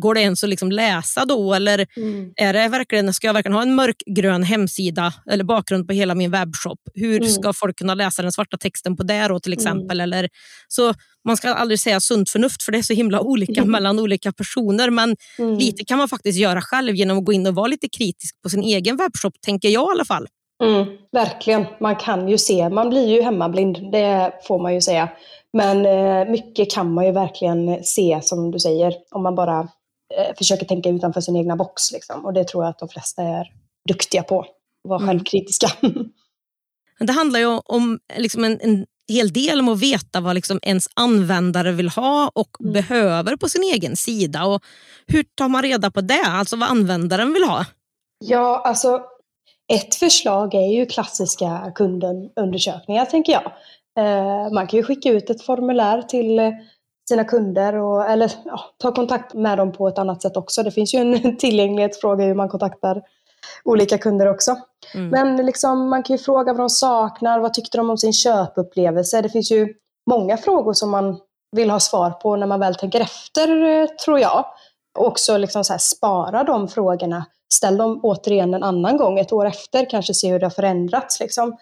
går 0.00 0.14
det 0.14 0.20
ens 0.20 0.44
att 0.44 0.50
liksom 0.50 0.72
läsa 0.72 1.24
då? 1.24 1.54
Eller 1.54 1.86
mm. 1.96 2.32
är 2.36 2.52
det 2.52 2.68
verkligen, 2.68 3.14
ska 3.14 3.26
jag 3.26 3.34
verkligen 3.34 3.54
ha 3.54 3.62
en 3.62 3.74
mörkgrön 3.74 4.42
hemsida 4.42 5.14
eller 5.30 5.44
bakgrund 5.44 5.86
på 5.86 5.92
hela 5.92 6.14
min 6.14 6.30
webbshop? 6.30 6.78
Hur 6.94 7.16
mm. 7.16 7.28
ska 7.30 7.52
folk 7.52 7.78
kunna 7.78 7.94
läsa 7.94 8.22
den 8.22 8.32
svarta 8.32 8.56
texten 8.56 8.96
på 8.96 9.02
det 9.02 9.28
då, 9.28 9.40
till 9.40 9.52
mm. 9.52 9.60
exempel? 9.62 10.00
Eller, 10.00 10.28
så 10.68 10.94
man 11.24 11.36
ska 11.36 11.54
aldrig 11.54 11.80
säga 11.80 12.00
sunt 12.00 12.30
förnuft 12.30 12.62
för 12.62 12.72
det 12.72 12.78
är 12.78 12.82
så 12.82 12.94
himla 12.94 13.20
olika 13.20 13.64
mellan 13.74 13.98
olika 13.98 14.32
personer. 14.32 14.90
Men 14.90 15.16
lite 15.58 15.84
kan 15.84 15.98
man 15.98 16.08
faktiskt 16.08 16.38
göra 16.38 16.62
själv 16.62 16.94
genom 16.94 17.18
att 17.18 17.24
gå 17.24 17.32
in 17.32 17.46
och 17.46 17.54
vara 17.54 17.66
lite 17.66 17.88
kritisk 17.88 18.42
på 18.42 18.50
sin 18.50 18.62
egen 18.62 18.96
webbshop, 18.96 19.34
tänker 19.40 19.68
jag 19.68 19.90
i 19.90 19.92
alla 19.92 20.04
fall. 20.04 20.26
Mm, 20.62 20.86
verkligen. 21.12 21.66
Man 21.80 21.96
kan 21.96 22.28
ju 22.28 22.38
se, 22.38 22.68
man 22.68 22.90
blir 22.90 23.08
ju 23.08 23.22
hemmablind, 23.22 23.92
det 23.92 24.32
får 24.42 24.58
man 24.58 24.74
ju 24.74 24.80
säga. 24.80 25.08
Men 25.52 25.86
eh, 25.86 26.30
mycket 26.30 26.70
kan 26.70 26.94
man 26.94 27.06
ju 27.06 27.12
verkligen 27.12 27.84
se, 27.84 28.20
som 28.22 28.50
du 28.50 28.58
säger, 28.58 28.94
om 29.10 29.22
man 29.22 29.34
bara 29.34 29.60
eh, 30.14 30.36
försöker 30.38 30.66
tänka 30.66 30.88
utanför 30.88 31.20
sin 31.20 31.36
egna 31.36 31.56
box. 31.56 31.92
Liksom. 31.92 32.24
Och 32.24 32.32
det 32.32 32.44
tror 32.44 32.64
jag 32.64 32.70
att 32.70 32.78
de 32.78 32.88
flesta 32.88 33.22
är 33.22 33.52
duktiga 33.88 34.22
på, 34.22 34.40
att 34.40 34.48
vara 34.88 35.02
mm. 35.02 35.08
självkritiska. 35.08 35.68
det 37.00 37.12
handlar 37.12 37.40
ju 37.40 37.60
om 37.64 37.98
liksom 38.16 38.44
en, 38.44 38.60
en 38.60 38.86
hel 39.08 39.32
del 39.32 39.60
om 39.60 39.68
att 39.68 39.80
veta 39.80 40.20
vad 40.20 40.34
liksom 40.34 40.60
ens 40.62 40.88
användare 40.94 41.72
vill 41.72 41.88
ha 41.88 42.30
och 42.34 42.60
mm. 42.60 42.72
behöver 42.72 43.36
på 43.36 43.48
sin 43.48 43.62
egen 43.62 43.96
sida. 43.96 44.44
Och 44.44 44.62
hur 45.06 45.22
tar 45.34 45.48
man 45.48 45.62
reda 45.62 45.90
på 45.90 46.00
det? 46.00 46.24
Alltså 46.26 46.56
vad 46.56 46.68
användaren 46.68 47.32
vill 47.32 47.44
ha? 47.44 47.66
Ja, 48.24 48.62
alltså 48.64 49.00
ett 49.70 49.94
förslag 49.94 50.54
är 50.54 50.68
ju 50.68 50.86
klassiska 50.86 51.72
kundundersökningar, 51.74 53.04
tänker 53.04 53.32
jag. 53.32 53.52
Eh, 53.98 54.52
man 54.52 54.66
kan 54.66 54.76
ju 54.76 54.82
skicka 54.82 55.10
ut 55.10 55.30
ett 55.30 55.42
formulär 55.42 56.02
till 56.02 56.40
sina 57.08 57.24
kunder 57.24 57.74
och, 57.74 58.04
eller 58.04 58.32
ja, 58.44 58.60
ta 58.78 58.94
kontakt 58.94 59.34
med 59.34 59.58
dem 59.58 59.72
på 59.72 59.88
ett 59.88 59.98
annat 59.98 60.22
sätt 60.22 60.36
också. 60.36 60.62
Det 60.62 60.70
finns 60.70 60.94
ju 60.94 60.98
en 60.98 61.36
tillgänglighetsfråga 61.38 62.24
hur 62.24 62.34
man 62.34 62.48
kontaktar 62.48 63.02
olika 63.64 63.98
kunder 63.98 64.26
också. 64.26 64.56
Mm. 64.94 65.08
Men 65.08 65.46
liksom, 65.46 65.88
man 65.88 66.02
kan 66.02 66.16
ju 66.16 66.22
fråga 66.22 66.52
vad 66.52 66.60
de 66.60 66.70
saknar, 66.70 67.38
vad 67.38 67.54
tyckte 67.54 67.78
de 67.78 67.90
om 67.90 67.98
sin 67.98 68.12
köpupplevelse? 68.12 69.22
Det 69.22 69.28
finns 69.28 69.52
ju 69.52 69.74
många 70.10 70.36
frågor 70.36 70.72
som 70.72 70.90
man 70.90 71.18
vill 71.56 71.70
ha 71.70 71.80
svar 71.80 72.10
på 72.10 72.36
när 72.36 72.46
man 72.46 72.60
väl 72.60 72.74
tänker 72.74 73.00
efter, 73.00 73.64
eh, 73.64 73.86
tror 73.86 74.18
jag. 74.18 74.44
Och 74.98 75.06
också 75.06 75.36
liksom 75.36 75.64
så 75.64 75.72
här, 75.72 75.78
spara 75.78 76.44
de 76.44 76.68
frågorna 76.68 77.26
ställ 77.54 77.76
dem 77.76 78.00
återigen 78.02 78.54
en 78.54 78.62
annan 78.62 78.96
gång, 78.96 79.18
ett 79.18 79.32
år 79.32 79.46
efter, 79.46 79.90
kanske 79.90 80.14
se 80.14 80.32
hur 80.32 80.38
det 80.38 80.46
har 80.46 80.50
förändrats. 80.50 81.20
Liksom. 81.20 81.56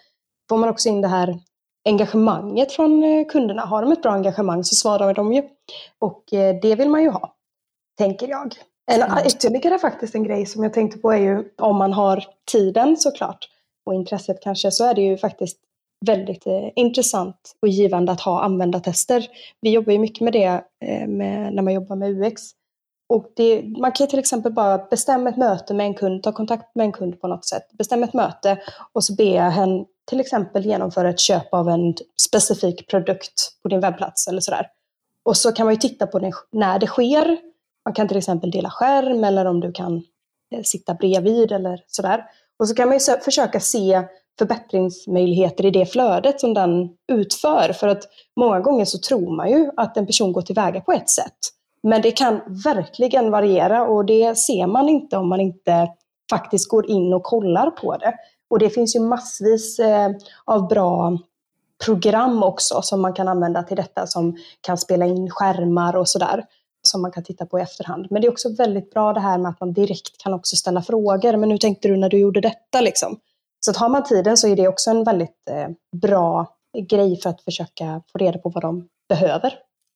Får 0.49 0.57
man 0.57 0.69
också 0.69 0.89
in 0.89 1.01
det 1.01 1.07
här 1.07 1.39
engagemanget 1.85 2.71
från 2.71 3.03
eh, 3.03 3.25
kunderna. 3.25 3.61
Har 3.61 3.81
de 3.81 3.91
ett 3.91 4.01
bra 4.01 4.11
engagemang 4.11 4.63
så 4.63 4.75
svarar 4.75 5.13
de 5.13 5.33
ju. 5.33 5.43
Och 5.99 6.33
eh, 6.33 6.55
det 6.61 6.75
vill 6.75 6.89
man 6.89 7.03
ju 7.03 7.09
ha. 7.09 7.33
tänker 7.97 8.27
jag. 8.27 8.55
En, 8.91 9.01
mm. 9.01 9.17
Ytterligare 9.27 9.79
faktiskt 9.79 10.15
en 10.15 10.23
grej 10.23 10.45
som 10.45 10.63
jag 10.63 10.73
tänkte 10.73 10.99
på 10.99 11.11
är 11.11 11.17
ju 11.17 11.43
om 11.57 11.75
man 11.75 11.93
har 11.93 12.25
tiden 12.51 12.97
såklart 12.97 13.49
och 13.85 13.93
intresset 13.93 14.41
kanske 14.41 14.71
så 14.71 14.85
är 14.85 14.93
det 14.93 15.01
ju 15.01 15.17
faktiskt 15.17 15.57
väldigt 16.05 16.47
eh, 16.47 16.69
intressant 16.75 17.55
och 17.61 17.67
givande 17.67 18.11
att 18.11 18.21
ha 18.21 18.41
användartester. 18.41 19.27
Vi 19.61 19.69
jobbar 19.69 19.93
ju 19.93 19.99
mycket 19.99 20.21
med 20.21 20.33
det 20.33 20.63
eh, 20.85 21.07
med, 21.07 21.53
när 21.53 21.61
man 21.61 21.73
jobbar 21.73 21.95
med 21.95 22.09
UX. 22.09 22.41
Och 23.09 23.31
det, 23.35 23.63
man 23.79 23.91
kan 23.91 24.07
till 24.07 24.19
exempel 24.19 24.53
bara 24.53 24.77
bestämma 24.77 25.29
ett 25.29 25.37
möte 25.37 25.73
med 25.73 25.85
en 25.85 25.93
kund, 25.93 26.23
ta 26.23 26.31
kontakt 26.31 26.75
med 26.75 26.83
en 26.83 26.91
kund 26.91 27.21
på 27.21 27.27
något 27.27 27.45
sätt, 27.45 27.63
bestämma 27.77 28.05
ett 28.05 28.13
möte 28.13 28.57
och 28.93 29.03
så 29.03 29.15
be 29.15 29.39
hen 29.39 29.85
till 30.09 30.19
exempel 30.19 30.65
genomföra 30.65 31.09
ett 31.09 31.19
köp 31.19 31.53
av 31.53 31.69
en 31.69 31.95
specifik 32.21 32.87
produkt 32.87 33.61
på 33.63 33.69
din 33.69 33.79
webbplats 33.79 34.27
eller 34.27 34.41
sådär. 34.41 34.67
Och 35.23 35.37
så 35.37 35.51
kan 35.51 35.65
man 35.65 35.73
ju 35.73 35.79
titta 35.79 36.07
på 36.07 36.19
det 36.19 36.31
när 36.51 36.79
det 36.79 36.87
sker. 36.87 37.37
Man 37.85 37.93
kan 37.93 38.07
till 38.07 38.17
exempel 38.17 38.51
dela 38.51 38.69
skärm 38.69 39.23
eller 39.23 39.45
om 39.45 39.59
du 39.59 39.71
kan 39.71 39.95
eh, 40.55 40.61
sitta 40.63 40.93
bredvid 40.93 41.51
eller 41.51 41.83
sådär. 41.87 42.25
Och 42.59 42.67
så 42.67 42.75
kan 42.75 42.87
man 42.87 42.97
ju 42.97 43.17
försöka 43.23 43.59
se 43.59 44.03
förbättringsmöjligheter 44.39 45.65
i 45.65 45.71
det 45.71 45.85
flödet 45.85 46.39
som 46.39 46.53
den 46.53 46.89
utför. 47.11 47.73
För 47.73 47.87
att 47.87 48.03
många 48.35 48.59
gånger 48.59 48.85
så 48.85 48.97
tror 48.97 49.35
man 49.35 49.49
ju 49.49 49.71
att 49.77 49.97
en 49.97 50.05
person 50.05 50.33
går 50.33 50.41
tillväga 50.41 50.81
på 50.81 50.91
ett 50.91 51.09
sätt. 51.09 51.58
Men 51.83 52.01
det 52.01 52.11
kan 52.11 52.41
verkligen 52.63 53.31
variera 53.31 53.87
och 53.87 54.05
det 54.05 54.37
ser 54.37 54.67
man 54.67 54.89
inte 54.89 55.17
om 55.17 55.29
man 55.29 55.39
inte 55.39 55.87
faktiskt 56.29 56.69
går 56.69 56.89
in 56.89 57.13
och 57.13 57.23
kollar 57.23 57.71
på 57.71 57.97
det. 57.97 58.13
Och 58.49 58.59
det 58.59 58.69
finns 58.69 58.95
ju 58.95 58.99
massvis 58.99 59.79
eh, 59.79 60.11
av 60.45 60.67
bra 60.67 61.17
program 61.85 62.43
också 62.43 62.81
som 62.81 63.01
man 63.01 63.13
kan 63.13 63.27
använda 63.27 63.63
till 63.63 63.77
detta 63.77 64.07
som 64.07 64.37
kan 64.61 64.77
spela 64.77 65.05
in 65.05 65.29
skärmar 65.29 65.95
och 65.95 66.09
sådär 66.09 66.45
som 66.81 67.01
man 67.01 67.11
kan 67.11 67.23
titta 67.23 67.45
på 67.45 67.59
i 67.59 67.61
efterhand. 67.61 68.07
Men 68.09 68.21
det 68.21 68.27
är 68.27 68.31
också 68.31 68.55
väldigt 68.55 68.91
bra 68.91 69.13
det 69.13 69.19
här 69.19 69.37
med 69.37 69.49
att 69.49 69.59
man 69.59 69.73
direkt 69.73 70.17
kan 70.17 70.33
också 70.33 70.55
ställa 70.55 70.81
frågor. 70.81 71.37
Men 71.37 71.51
hur 71.51 71.57
tänkte 71.57 71.87
du 71.87 71.97
när 71.97 72.09
du 72.09 72.17
gjorde 72.17 72.41
detta? 72.41 72.81
Liksom? 72.81 73.19
Så 73.59 73.71
att 73.71 73.77
har 73.77 73.89
man 73.89 74.03
tiden 74.03 74.37
så 74.37 74.47
är 74.47 74.55
det 74.55 74.67
också 74.67 74.89
en 74.89 75.03
väldigt 75.03 75.49
eh, 75.49 75.67
bra 76.01 76.47
grej 76.89 77.21
för 77.21 77.29
att 77.29 77.41
försöka 77.41 78.01
få 78.11 78.17
reda 78.17 78.39
på 78.39 78.49
vad 78.49 78.63
de 78.63 78.87
behöver. 79.09 79.53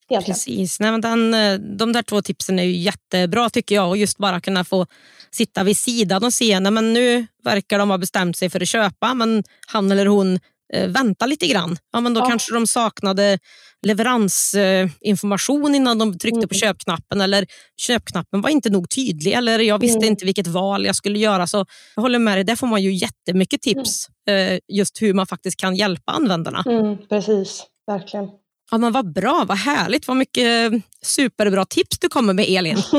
Egentligen. 0.09 0.35
Precis. 0.35 0.79
Nej, 0.79 0.91
men 0.91 1.01
den, 1.01 1.33
eh, 1.33 1.77
de 1.77 1.93
där 1.93 2.01
två 2.01 2.21
tipsen 2.21 2.59
är 2.59 2.63
ju 2.63 2.75
jättebra 2.75 3.49
tycker 3.49 3.75
jag. 3.75 3.89
Och 3.89 3.97
just 3.97 4.17
bara 4.17 4.41
kunna 4.41 4.63
få 4.63 4.85
sitta 5.31 5.63
vid 5.63 5.77
sidan 5.77 6.23
och 6.23 6.33
se, 6.33 6.59
nej, 6.59 6.71
men 6.71 6.93
nu 6.93 7.27
verkar 7.43 7.79
de 7.79 7.89
ha 7.89 7.97
bestämt 7.97 8.37
sig 8.37 8.49
för 8.49 8.61
att 8.61 8.67
köpa, 8.67 9.13
men 9.13 9.43
han 9.67 9.91
eller 9.91 10.05
hon 10.05 10.39
eh, 10.73 10.87
vänta 10.89 11.25
lite 11.25 11.47
grann. 11.47 11.77
Ja, 11.91 12.01
men 12.01 12.13
då 12.13 12.21
ja. 12.21 12.25
kanske 12.25 12.53
de 12.53 12.67
saknade 12.67 13.39
leveransinformation 13.85 15.71
eh, 15.71 15.77
innan 15.77 15.99
de 15.99 16.17
tryckte 16.17 16.37
mm. 16.37 16.49
på 16.49 16.55
köpknappen 16.55 17.21
eller 17.21 17.45
köpknappen 17.81 18.41
var 18.41 18.49
inte 18.49 18.69
nog 18.69 18.89
tydlig 18.89 19.33
eller 19.33 19.59
jag 19.59 19.79
visste 19.79 19.97
mm. 19.97 20.09
inte 20.09 20.25
vilket 20.25 20.47
val 20.47 20.85
jag 20.85 20.95
skulle 20.95 21.19
göra. 21.19 21.47
Så 21.47 21.65
jag 21.95 22.01
håller 22.01 22.19
med 22.19 22.37
dig, 22.37 22.43
där 22.43 22.55
får 22.55 22.67
man 22.67 22.83
ju 22.83 22.93
jättemycket 22.93 23.61
tips 23.61 24.07
mm. 24.27 24.53
eh, 24.53 24.59
just 24.67 25.01
hur 25.01 25.13
man 25.13 25.27
faktiskt 25.27 25.59
kan 25.59 25.75
hjälpa 25.75 26.11
användarna. 26.11 26.63
Mm, 26.65 26.97
precis, 27.09 27.63
verkligen. 27.87 28.29
Ja, 28.71 28.77
men 28.77 28.91
vad 28.91 29.13
bra, 29.13 29.45
vad 29.47 29.57
härligt, 29.57 30.07
vad 30.07 30.17
mycket 30.17 30.73
superbra 31.01 31.65
tips 31.65 31.99
du 31.99 32.09
kommer 32.09 32.33
med 32.33 32.45
Elin. 32.49 32.77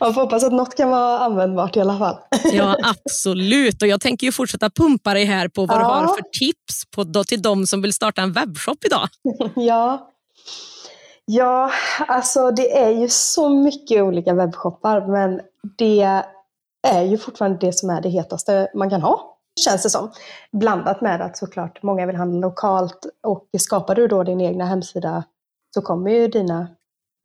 Jag 0.00 0.14
får 0.14 0.20
hoppas 0.20 0.44
att 0.44 0.52
något 0.52 0.76
kan 0.76 0.90
vara 0.90 1.18
användbart 1.18 1.76
i 1.76 1.80
alla 1.80 1.98
fall. 1.98 2.16
ja, 2.52 2.76
absolut. 2.82 3.82
Och 3.82 3.88
jag 3.88 4.00
tänker 4.00 4.26
ju 4.26 4.32
fortsätta 4.32 4.70
pumpa 4.70 5.14
dig 5.14 5.24
här 5.24 5.48
på 5.48 5.66
vad 5.66 5.76
ja. 5.76 5.80
du 5.80 5.84
har 5.84 6.06
för 6.06 6.22
tips 6.38 6.84
på, 6.96 7.04
då, 7.04 7.24
till 7.24 7.42
de 7.42 7.66
som 7.66 7.82
vill 7.82 7.92
starta 7.92 8.22
en 8.22 8.32
webbshop 8.32 8.84
idag. 8.84 9.08
ja. 9.54 10.10
ja, 11.24 11.70
alltså 12.08 12.50
det 12.50 12.78
är 12.78 12.90
ju 12.90 13.08
så 13.08 13.48
mycket 13.48 14.02
olika 14.02 14.34
webbshoppar, 14.34 15.06
men 15.06 15.40
det 15.78 16.22
är 16.88 17.02
ju 17.02 17.18
fortfarande 17.18 17.66
det 17.66 17.72
som 17.72 17.90
är 17.90 18.00
det 18.00 18.08
hetaste 18.08 18.70
man 18.74 18.90
kan 18.90 19.02
ha 19.02 19.39
känns 19.64 19.82
det 19.82 19.90
som. 19.90 20.10
Blandat 20.52 21.00
med 21.00 21.20
att 21.20 21.36
såklart 21.36 21.82
många 21.82 22.06
vill 22.06 22.16
handla 22.16 22.46
lokalt 22.46 23.06
och 23.22 23.48
skapar 23.58 23.94
du 23.94 24.08
då 24.08 24.22
din 24.22 24.40
egna 24.40 24.64
hemsida 24.64 25.24
så 25.74 25.82
kommer 25.82 26.10
ju 26.10 26.28
dina 26.28 26.68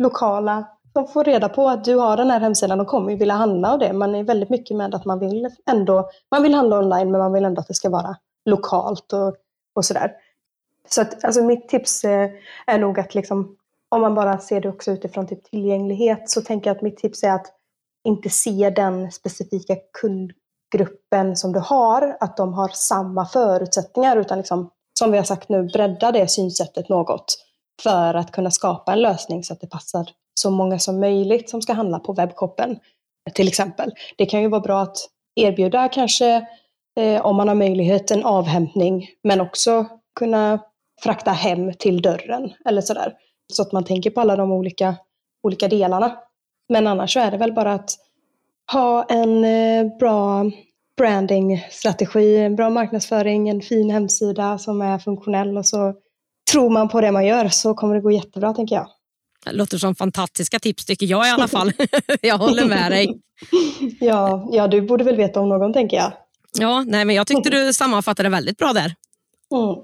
lokala 0.03 0.65
som 0.93 1.07
får 1.07 1.23
reda 1.23 1.49
på 1.49 1.69
att 1.69 1.83
du 1.83 1.95
har 1.95 2.17
den 2.17 2.29
här 2.29 2.39
hemsidan 2.39 2.79
och 2.79 2.87
kommer 2.87 3.11
ju 3.11 3.17
vilja 3.17 3.33
handla 3.33 3.73
av 3.73 3.79
det. 3.79 3.93
Man 3.93 4.15
är 4.15 4.23
väldigt 4.23 4.49
mycket 4.49 4.77
med 4.77 4.95
att 4.95 5.05
man 5.05 5.19
vill 5.19 5.49
ändå, 5.71 6.09
man 6.31 6.43
vill 6.43 6.53
handla 6.53 6.79
online 6.79 7.11
men 7.11 7.21
man 7.21 7.33
vill 7.33 7.45
ändå 7.45 7.61
att 7.61 7.67
det 7.67 7.73
ska 7.73 7.89
vara 7.89 8.17
lokalt 8.45 9.13
och, 9.13 9.35
och 9.75 9.85
sådär. 9.85 10.11
Så 10.89 11.01
att, 11.01 11.23
alltså 11.23 11.43
mitt 11.43 11.69
tips 11.69 12.03
är, 12.03 12.31
är 12.67 12.79
nog 12.79 12.99
att 12.99 13.15
liksom, 13.15 13.57
om 13.89 14.01
man 14.01 14.15
bara 14.15 14.39
ser 14.39 14.61
det 14.61 14.69
också 14.69 14.91
utifrån 14.91 15.27
typ 15.27 15.43
tillgänglighet 15.43 16.29
så 16.29 16.41
tänker 16.41 16.69
jag 16.69 16.75
att 16.75 16.83
mitt 16.83 16.97
tips 16.97 17.23
är 17.23 17.31
att 17.31 17.47
inte 18.03 18.29
se 18.29 18.69
den 18.69 19.11
specifika 19.11 19.75
kund, 20.01 20.31
gruppen 20.71 21.35
som 21.35 21.51
du 21.51 21.59
har, 21.59 22.17
att 22.19 22.37
de 22.37 22.53
har 22.53 22.67
samma 22.67 23.25
förutsättningar, 23.25 24.17
utan 24.17 24.37
liksom, 24.37 24.69
som 24.99 25.11
vi 25.11 25.17
har 25.17 25.25
sagt 25.25 25.49
nu, 25.49 25.63
bredda 25.63 26.11
det 26.11 26.27
synsättet 26.27 26.89
något 26.89 27.37
för 27.83 28.13
att 28.13 28.31
kunna 28.31 28.51
skapa 28.51 28.93
en 28.93 29.01
lösning 29.01 29.43
så 29.43 29.53
att 29.53 29.61
det 29.61 29.67
passar 29.67 30.09
så 30.39 30.49
många 30.49 30.79
som 30.79 30.99
möjligt 30.99 31.49
som 31.49 31.61
ska 31.61 31.73
handla 31.73 31.99
på 31.99 32.13
webbkoppen 32.13 32.79
Till 33.33 33.47
exempel. 33.47 33.91
Det 34.17 34.25
kan 34.25 34.41
ju 34.41 34.47
vara 34.47 34.61
bra 34.61 34.81
att 34.81 34.97
erbjuda 35.35 35.89
kanske, 35.89 36.47
eh, 36.99 37.25
om 37.25 37.35
man 37.35 37.47
har 37.47 37.55
möjlighet, 37.55 38.11
en 38.11 38.25
avhämtning, 38.25 39.07
men 39.23 39.41
också 39.41 39.85
kunna 40.19 40.59
frakta 41.03 41.31
hem 41.31 41.73
till 41.73 42.01
dörren 42.01 42.53
eller 42.65 42.81
sådär. 42.81 43.13
Så 43.53 43.61
att 43.61 43.71
man 43.71 43.83
tänker 43.83 44.09
på 44.09 44.21
alla 44.21 44.35
de 44.35 44.51
olika, 44.51 44.95
olika 45.43 45.67
delarna. 45.67 46.17
Men 46.69 46.87
annars 46.87 47.13
så 47.13 47.19
är 47.19 47.31
det 47.31 47.37
väl 47.37 47.53
bara 47.53 47.73
att 47.73 47.89
ha 48.71 49.03
en 49.03 49.45
eh, 49.45 49.97
bra 49.99 50.51
brandingstrategi, 50.97 52.37
en 52.37 52.55
bra 52.55 52.69
marknadsföring, 52.69 53.49
en 53.49 53.61
fin 53.61 53.89
hemsida 53.89 54.57
som 54.57 54.81
är 54.81 54.99
funktionell 54.99 55.57
och 55.57 55.67
så 55.67 55.93
tror 56.51 56.69
man 56.69 56.89
på 56.89 57.01
det 57.01 57.11
man 57.11 57.25
gör 57.25 57.49
så 57.49 57.73
kommer 57.73 57.95
det 57.95 58.01
gå 58.01 58.11
jättebra 58.11 58.53
tänker 58.53 58.75
jag. 58.75 58.87
Det 59.45 59.51
låter 59.51 59.77
som 59.77 59.95
fantastiska 59.95 60.59
tips 60.59 60.85
tycker 60.85 61.05
jag 61.05 61.27
i 61.27 61.29
alla 61.29 61.47
fall. 61.47 61.71
jag 62.21 62.37
håller 62.37 62.65
med 62.65 62.91
dig. 62.91 63.21
ja, 63.99 64.49
ja, 64.51 64.67
du 64.67 64.81
borde 64.81 65.03
väl 65.03 65.15
veta 65.15 65.39
om 65.39 65.49
någon 65.49 65.73
tänker 65.73 65.97
jag. 65.97 66.11
Ja, 66.59 66.83
nej, 66.87 67.05
men 67.05 67.15
jag 67.15 67.27
tyckte 67.27 67.49
du 67.65 67.73
sammanfattade 67.73 68.29
väldigt 68.29 68.57
bra 68.57 68.73
där. 68.73 68.95
Mm. 69.53 69.75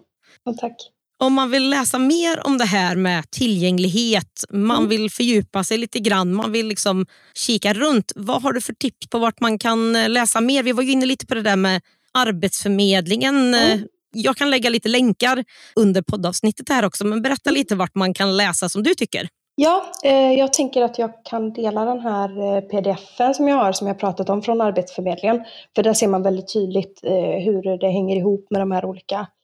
Ja, 0.43 0.53
tack. 0.59 0.75
Om 1.23 1.33
man 1.33 1.51
vill 1.51 1.69
läsa 1.69 1.99
mer 1.99 2.47
om 2.47 2.57
det 2.57 2.65
här 2.65 2.95
med 2.95 3.31
tillgänglighet, 3.31 4.43
man 4.49 4.77
mm. 4.77 4.89
vill 4.89 5.09
fördjupa 5.09 5.63
sig 5.63 5.77
lite 5.77 5.99
grann, 5.99 6.33
man 6.33 6.51
vill 6.51 6.67
liksom 6.67 7.05
kika 7.33 7.73
runt. 7.73 8.11
Vad 8.15 8.41
har 8.41 8.53
du 8.53 8.61
för 8.61 8.73
tips 8.73 9.07
på 9.09 9.19
vart 9.19 9.39
man 9.39 9.59
kan 9.59 9.95
eh, 9.95 10.09
läsa 10.09 10.41
mer? 10.41 10.63
Vi 10.63 10.71
var 10.71 10.83
inne 10.83 11.05
lite 11.05 11.25
på 11.25 11.35
det 11.35 11.41
där 11.41 11.55
med 11.55 11.81
Arbetsförmedlingen. 12.13 13.53
Mm. 13.53 13.87
Jag 14.13 14.37
kan 14.37 14.49
lägga 14.49 14.69
lite 14.69 14.89
länkar 14.89 15.43
under 15.75 16.01
poddavsnittet 16.01 16.69
här 16.69 16.85
också, 16.85 17.05
men 17.05 17.21
berätta 17.21 17.49
mm. 17.49 17.59
lite 17.59 17.75
vart 17.75 17.95
man 17.95 18.13
kan 18.13 18.37
läsa 18.37 18.69
som 18.69 18.83
du 18.83 18.95
tycker. 18.95 19.27
Ja, 19.55 19.91
eh, 20.03 20.33
jag 20.33 20.53
tänker 20.53 20.81
att 20.81 20.99
jag 20.99 21.11
kan 21.29 21.53
dela 21.53 21.85
den 21.85 21.99
här 21.99 22.55
eh, 22.55 22.61
pdfen 22.61 23.33
som 23.33 23.47
jag 23.47 23.55
har, 23.55 23.71
som 23.71 23.87
jag 23.87 23.99
pratat 23.99 24.29
om 24.29 24.41
från 24.41 24.61
Arbetsförmedlingen. 24.61 25.41
För 25.75 25.83
där 25.83 25.93
ser 25.93 26.07
man 26.07 26.23
väldigt 26.23 26.53
tydligt 26.53 27.03
eh, 27.03 27.11
hur 27.45 27.77
det 27.77 27.87
hänger 27.87 28.15
ihop 28.15 28.47
med 28.49 28.61
de 28.61 28.71
här 28.71 28.85
olika 28.85 29.19
Eh, 29.19 29.40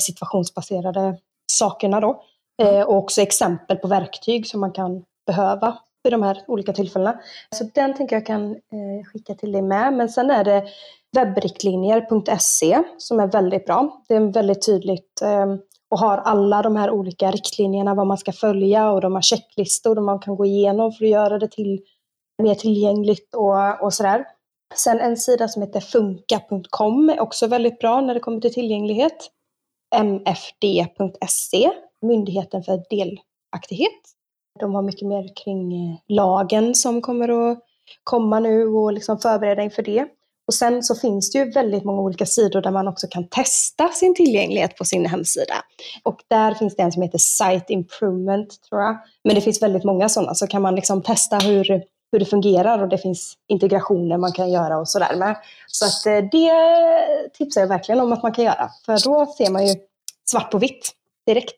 situationsbaserade 0.00 1.18
sakerna 1.52 2.00
då. 2.00 2.22
Mm. 2.62 2.86
Och 2.86 2.96
också 2.96 3.20
exempel 3.20 3.76
på 3.76 3.88
verktyg 3.88 4.46
som 4.46 4.60
man 4.60 4.72
kan 4.72 5.04
behöva 5.26 5.78
vid 6.04 6.12
de 6.12 6.22
här 6.22 6.44
olika 6.46 6.72
tillfällena. 6.72 7.20
Så 7.56 7.64
den 7.74 7.94
tänker 7.94 8.16
jag 8.16 8.26
kan 8.26 8.50
eh, 8.50 9.06
skicka 9.12 9.34
till 9.34 9.52
dig 9.52 9.62
med. 9.62 9.92
Men 9.92 10.08
sen 10.08 10.30
är 10.30 10.44
det 10.44 10.64
webbriktlinjer.se 11.16 12.82
som 12.98 13.20
är 13.20 13.26
väldigt 13.26 13.66
bra. 13.66 14.02
Det 14.08 14.14
är 14.14 14.32
väldigt 14.32 14.66
tydligt 14.66 15.22
och 15.92 15.98
har 15.98 16.18
alla 16.18 16.62
de 16.62 16.76
här 16.76 16.90
olika 16.90 17.30
riktlinjerna 17.30 17.94
vad 17.94 18.06
man 18.06 18.18
ska 18.18 18.32
följa 18.32 18.90
och 18.90 19.00
de 19.00 19.14
har 19.14 19.22
checklistor 19.22 20.00
man 20.00 20.18
kan 20.18 20.36
gå 20.36 20.44
igenom 20.44 20.92
för 20.92 21.04
att 21.04 21.10
göra 21.10 21.38
det 21.38 21.48
till 21.48 21.80
mer 22.42 22.54
tillgängligt 22.54 23.34
och, 23.34 23.82
och 23.82 23.94
sådär. 23.94 24.24
Sen 24.74 25.00
en 25.00 25.16
sida 25.16 25.48
som 25.48 25.62
heter 25.62 25.80
funka.com 25.80 27.10
är 27.10 27.20
också 27.20 27.46
väldigt 27.46 27.78
bra 27.78 28.00
när 28.00 28.14
det 28.14 28.20
kommer 28.20 28.40
till 28.40 28.54
tillgänglighet 28.54 29.30
mfd.se, 29.94 31.70
Myndigheten 32.02 32.62
för 32.62 32.82
delaktighet. 32.90 34.00
De 34.60 34.74
har 34.74 34.82
mycket 34.82 35.08
mer 35.08 35.44
kring 35.44 35.72
eh, 35.72 35.96
lagen 36.08 36.74
som 36.74 37.02
kommer 37.02 37.50
att 37.52 37.58
komma 38.04 38.40
nu 38.40 38.66
och 38.66 38.92
liksom 38.92 39.18
förbereda 39.18 39.62
inför 39.62 39.82
det. 39.82 40.08
Och 40.46 40.54
sen 40.54 40.82
så 40.82 40.94
finns 40.94 41.30
det 41.30 41.38
ju 41.38 41.50
väldigt 41.50 41.84
många 41.84 42.02
olika 42.02 42.26
sidor 42.26 42.60
där 42.60 42.70
man 42.70 42.88
också 42.88 43.06
kan 43.10 43.28
testa 43.28 43.88
sin 43.88 44.14
tillgänglighet 44.14 44.76
på 44.76 44.84
sin 44.84 45.06
hemsida. 45.06 45.54
Och 46.02 46.20
där 46.28 46.54
finns 46.54 46.76
det 46.76 46.82
en 46.82 46.92
som 46.92 47.02
heter 47.02 47.18
Site 47.18 47.72
Improvement 47.72 48.62
tror 48.68 48.80
jag. 48.80 48.98
Men 49.24 49.34
det 49.34 49.40
finns 49.40 49.62
väldigt 49.62 49.84
många 49.84 50.08
sådana, 50.08 50.34
så 50.34 50.46
kan 50.46 50.62
man 50.62 50.74
liksom 50.74 51.02
testa 51.02 51.38
hur, 51.38 51.82
hur 52.12 52.18
det 52.18 52.24
fungerar 52.24 52.82
och 52.82 52.88
det 52.88 52.98
finns 52.98 53.34
integrationer 53.48 54.16
man 54.16 54.32
kan 54.32 54.50
göra 54.50 54.78
och 54.78 54.88
sådär 54.88 55.16
med. 55.16 55.36
Så 55.66 55.84
att 55.84 56.06
eh, 56.06 56.28
det 56.32 56.52
tipsar 57.38 57.60
jag 57.60 57.68
verkligen 57.68 58.00
om 58.00 58.12
att 58.12 58.22
man 58.22 58.32
kan 58.32 58.44
göra, 58.44 58.70
för 58.86 59.04
då 59.04 59.34
ser 59.38 59.50
man 59.50 59.66
ju 59.66 59.74
svart 60.30 60.50
på 60.50 60.58
vitt 60.58 60.92
direkt. 61.26 61.56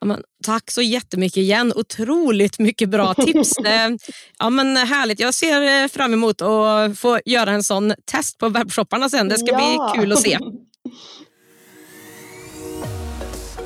Ja, 0.00 0.06
men, 0.06 0.22
tack 0.44 0.70
så 0.70 0.82
jättemycket 0.82 1.36
igen. 1.36 1.72
Otroligt 1.76 2.58
mycket 2.58 2.88
bra 2.88 3.14
tips. 3.14 3.52
ja, 4.38 4.50
men 4.50 4.76
Härligt. 4.76 5.20
Jag 5.20 5.34
ser 5.34 5.88
fram 5.88 6.12
emot 6.12 6.42
att 6.42 6.98
få 6.98 7.20
göra 7.24 7.50
en 7.50 7.62
sån 7.62 7.94
test 8.04 8.38
på 8.38 8.48
webbshopparna 8.48 9.08
sen. 9.08 9.28
Det 9.28 9.38
ska 9.38 9.52
ja. 9.52 9.56
bli 9.56 10.00
kul 10.02 10.12
att 10.12 10.22
se. 10.22 10.38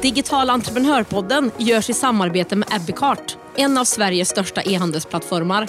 Digital 0.03 0.51
entreprenörpodden 0.51 1.51
görs 1.59 1.91
i 1.91 1.95
samarbete 1.95 2.57
med 2.57 2.69
Ebbecart, 2.73 3.37
en 3.57 3.79
av 3.79 3.85
Sveriges 3.85 4.29
största 4.29 4.63
e-handelsplattformar. 4.63 5.69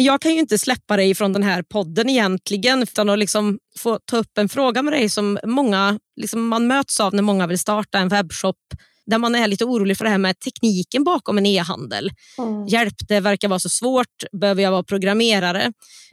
jag 0.00 0.20
kan 0.20 0.34
ju 0.34 0.40
inte 0.40 0.58
släppa 0.58 0.96
dig 0.96 1.14
från 1.14 1.32
den 1.32 1.42
här 1.42 1.62
podden 1.62 2.08
egentligen 2.08 2.82
utan 2.82 3.10
att 3.10 3.18
liksom 3.18 3.58
få 3.78 3.98
ta 4.04 4.16
upp 4.16 4.38
en 4.38 4.48
fråga 4.48 4.82
med 4.82 4.92
dig 4.92 5.08
som 5.08 5.38
många 5.44 5.98
liksom 6.16 6.48
man 6.48 6.66
möts 6.66 7.00
av 7.00 7.14
när 7.14 7.22
många 7.22 7.46
vill 7.46 7.58
starta 7.58 7.98
en 7.98 8.08
webbshop 8.08 8.56
där 9.06 9.18
man 9.18 9.34
är 9.34 9.48
lite 9.48 9.64
orolig 9.64 9.96
för 9.96 10.04
det 10.04 10.10
här 10.10 10.18
med 10.18 10.38
tekniken 10.40 11.04
bakom 11.04 11.38
en 11.38 11.46
e-handel. 11.46 12.10
Mm. 12.38 12.66
Hjälp, 12.66 12.94
det 13.08 13.20
verkar 13.20 13.48
vara 13.48 13.58
så 13.58 13.68
svårt. 13.68 14.24
Behöver 14.40 14.62
jag 14.62 14.70
vara 14.70 14.82
programmerare? 14.82 15.72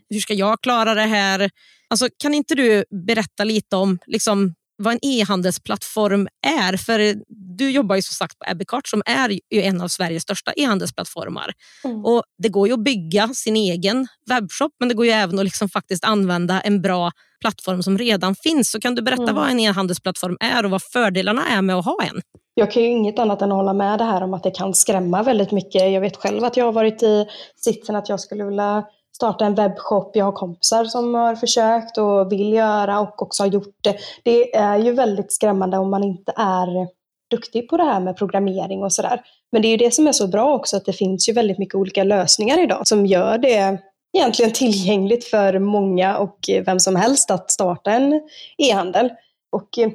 Hur 0.10 0.20
ska 0.20 0.34
jag 0.34 0.62
klara 0.62 0.94
det 0.94 1.02
här? 1.02 1.50
Alltså, 1.90 2.08
kan 2.18 2.34
inte 2.34 2.56
du 2.56 2.86
berätta 3.08 3.44
lite 3.44 3.76
om 3.76 4.00
liksom, 4.06 4.54
vad 4.78 4.94
en 4.94 5.00
e-handelsplattform 5.02 6.28
är. 6.48 6.78
För 6.78 7.16
du 7.58 7.72
jobbar 7.72 7.96
ju 7.96 8.02
som 8.02 8.14
sagt 8.14 8.40
på 8.40 8.46
Ebbecart 8.52 8.88
som 8.88 9.02
är 9.06 9.40
en 9.50 9.82
av 9.82 9.88
Sveriges 9.88 10.24
största 10.24 10.52
e-handelsplattformar. 10.56 11.54
Mm. 11.84 12.06
Och 12.06 12.24
det 12.38 12.50
går 12.50 12.68
ju 12.68 12.74
att 12.74 12.84
bygga 12.84 13.28
sin 13.28 13.56
egen 13.56 14.08
webbshop 14.30 14.72
men 14.80 14.90
det 14.90 14.96
går 14.96 15.06
ju 15.06 15.12
även 15.12 15.40
att 15.40 15.46
liksom 15.46 15.70
faktiskt 15.70 16.06
använda 16.06 16.62
en 16.62 16.82
bra 16.82 17.12
plattform 17.42 17.84
som 17.84 17.98
redan 17.98 18.36
finns. 18.36 18.72
Så 18.72 18.80
kan 18.80 18.96
du 18.96 19.02
berätta 19.02 19.24
mm. 19.24 19.36
vad 19.36 19.50
en 19.50 19.60
e-handelsplattform 19.60 20.38
är 20.40 20.66
och 20.66 20.72
vad 20.72 20.84
fördelarna 20.84 21.48
är 21.48 21.62
med 21.62 21.76
att 21.76 21.86
ha 21.86 21.98
en? 22.04 22.22
Jag 22.54 22.72
kan 22.72 22.84
ju 22.84 22.90
inget 22.90 23.20
annat 23.20 23.42
än 23.42 23.52
att 23.52 23.56
hålla 23.56 23.74
med 23.74 24.00
det 24.00 24.04
här 24.04 24.24
om 24.24 24.34
att 24.34 24.44
det 24.44 24.52
kan 24.52 24.74
skrämma 24.74 25.24
väldigt 25.24 25.52
mycket. 25.52 25.92
Jag 25.92 26.02
vet 26.02 26.18
själv 26.18 26.44
att 26.44 26.58
jag 26.58 26.66
har 26.66 26.72
varit 26.72 27.04
i 27.04 27.26
sitsen 27.56 27.96
att 27.96 28.10
jag 28.10 28.20
skulle 28.20 28.44
vilja 28.44 28.84
starta 29.16 29.46
en 29.46 29.56
webbshop. 29.56 30.16
Jag 30.16 30.26
har 30.26 30.32
kompisar 30.32 30.86
som 30.86 31.14
har 31.16 31.36
försökt 31.36 31.98
och 31.98 32.32
vill 32.32 32.54
göra 32.54 33.00
och 33.00 33.22
också 33.22 33.44
har 33.44 33.48
gjort 33.48 33.78
det. 33.82 33.98
Det 34.24 34.56
är 34.56 34.78
ju 34.78 34.92
väldigt 34.92 35.34
skrämmande 35.34 35.78
om 35.78 35.90
man 35.90 36.04
inte 36.04 36.34
är 36.36 36.88
duktig 37.32 37.70
på 37.70 37.78
det 37.78 37.84
här 37.84 38.00
med 38.00 38.18
programmering 38.18 38.84
och 38.84 38.94
sådär. 38.94 39.22
Men 39.52 39.62
det 39.62 39.68
är 39.68 39.70
ju 39.70 39.78
det 39.78 39.94
som 39.94 40.08
är 40.08 40.12
så 40.12 40.28
bra 40.28 40.54
också, 40.54 40.78
att 40.78 40.86
det 40.86 40.94
finns 40.94 41.30
ju 41.30 41.34
väldigt 41.34 41.60
mycket 41.60 41.76
olika 41.76 42.04
lösningar 42.04 42.64
idag 42.64 42.88
som 42.88 43.06
gör 43.06 43.38
det 43.38 43.78
egentligen 44.18 44.54
tillgängligt 44.54 45.26
för 45.26 45.60
många 45.60 46.18
och 46.18 46.38
vem 46.66 46.80
som 46.80 46.96
helst 46.96 47.32
att 47.32 47.52
starta 47.52 47.92
en 47.92 48.22
e-handel. 48.58 49.10
Och 49.52 49.78
eh, 49.78 49.90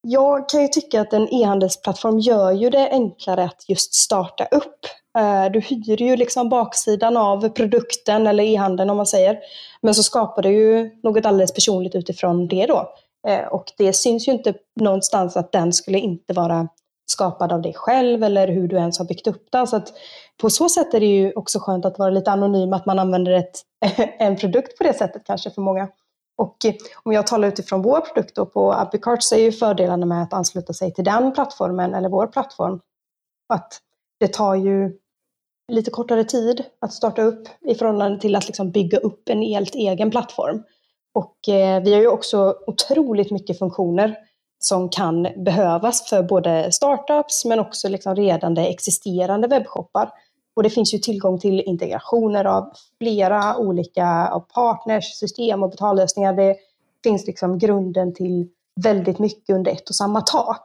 jag 0.00 0.48
kan 0.48 0.62
ju 0.62 0.68
tycka 0.68 1.00
att 1.00 1.12
en 1.12 1.34
e-handelsplattform 1.34 2.18
gör 2.18 2.52
ju 2.52 2.70
det 2.70 2.90
enklare 2.90 3.44
att 3.44 3.68
just 3.68 3.94
starta 3.94 4.44
upp. 4.44 4.80
Eh, 5.16 5.52
du 5.52 5.60
hyr 5.60 6.02
ju 6.02 6.16
liksom 6.16 6.48
baksidan 6.48 7.16
av 7.16 7.48
produkten 7.48 8.26
eller 8.26 8.44
e-handeln 8.44 8.90
om 8.90 8.96
man 8.96 9.06
säger. 9.06 9.38
Men 9.80 9.94
så 9.94 10.02
skapar 10.02 10.42
du 10.42 10.50
ju 10.50 10.90
något 11.02 11.26
alldeles 11.26 11.54
personligt 11.54 11.94
utifrån 11.94 12.48
det 12.48 12.66
då. 12.66 12.94
Eh, 13.28 13.46
och 13.46 13.72
det 13.78 13.92
syns 13.92 14.28
ju 14.28 14.32
inte 14.32 14.54
någonstans 14.80 15.36
att 15.36 15.52
den 15.52 15.72
skulle 15.72 15.98
inte 15.98 16.32
vara 16.32 16.68
skapad 17.06 17.52
av 17.52 17.62
dig 17.62 17.74
själv 17.74 18.24
eller 18.24 18.48
hur 18.48 18.68
du 18.68 18.76
ens 18.76 18.98
har 18.98 19.06
byggt 19.06 19.26
upp 19.26 19.48
den. 19.52 19.66
Så 19.66 19.76
att 19.76 19.92
på 20.40 20.50
så 20.50 20.68
sätt 20.68 20.94
är 20.94 21.00
det 21.00 21.06
ju 21.06 21.32
också 21.32 21.58
skönt 21.58 21.84
att 21.84 21.98
vara 21.98 22.10
lite 22.10 22.30
anonym, 22.30 22.72
att 22.72 22.86
man 22.86 22.98
använder 22.98 23.32
ett, 23.32 23.62
en 24.18 24.36
produkt 24.36 24.78
på 24.78 24.84
det 24.84 24.94
sättet 24.94 25.22
kanske 25.24 25.50
för 25.50 25.62
många. 25.62 25.88
Och 26.38 26.64
eh, 26.64 26.74
om 27.02 27.12
jag 27.12 27.26
talar 27.26 27.48
utifrån 27.48 27.82
vår 27.82 28.00
produkt 28.00 28.34
då 28.34 28.46
på 28.46 28.72
Appicart 28.72 29.22
så 29.22 29.34
är 29.34 29.40
ju 29.40 29.52
fördelarna 29.52 30.06
med 30.06 30.22
att 30.22 30.32
ansluta 30.32 30.72
sig 30.72 30.94
till 30.94 31.04
den 31.04 31.32
plattformen 31.32 31.94
eller 31.94 32.08
vår 32.08 32.26
plattform 32.26 32.80
att 33.48 33.80
det 34.20 34.32
tar 34.32 34.54
ju 34.54 34.98
lite 35.72 35.90
kortare 35.90 36.24
tid 36.24 36.64
att 36.80 36.92
starta 36.92 37.22
upp 37.22 37.48
i 37.60 37.74
förhållande 37.74 38.20
till 38.20 38.36
att 38.36 38.46
liksom 38.46 38.70
bygga 38.70 38.98
upp 38.98 39.28
en 39.28 39.42
helt 39.42 39.74
egen 39.74 40.10
plattform. 40.10 40.62
Och 41.14 41.48
eh, 41.48 41.82
vi 41.82 41.94
har 41.94 42.00
ju 42.00 42.08
också 42.08 42.56
otroligt 42.66 43.30
mycket 43.30 43.58
funktioner 43.58 44.16
som 44.58 44.88
kan 44.88 45.28
behövas 45.36 46.08
för 46.08 46.22
både 46.22 46.72
startups 46.72 47.44
men 47.44 47.60
också 47.60 47.88
liksom 47.88 48.16
redan 48.16 48.56
existerande 48.56 49.48
webbshoppar. 49.48 50.10
Och 50.56 50.62
det 50.62 50.70
finns 50.70 50.94
ju 50.94 50.98
tillgång 50.98 51.38
till 51.38 51.60
integrationer 51.60 52.44
av 52.44 52.72
flera 52.98 53.56
olika 53.56 54.28
av 54.28 54.40
partners, 54.40 55.04
system 55.04 55.62
och 55.62 55.70
betallösningar. 55.70 56.32
Det 56.32 56.56
finns 57.04 57.26
liksom 57.26 57.58
grunden 57.58 58.14
till 58.14 58.48
väldigt 58.82 59.18
mycket 59.18 59.54
under 59.54 59.72
ett 59.72 59.88
och 59.88 59.94
samma 59.94 60.20
tak. 60.20 60.64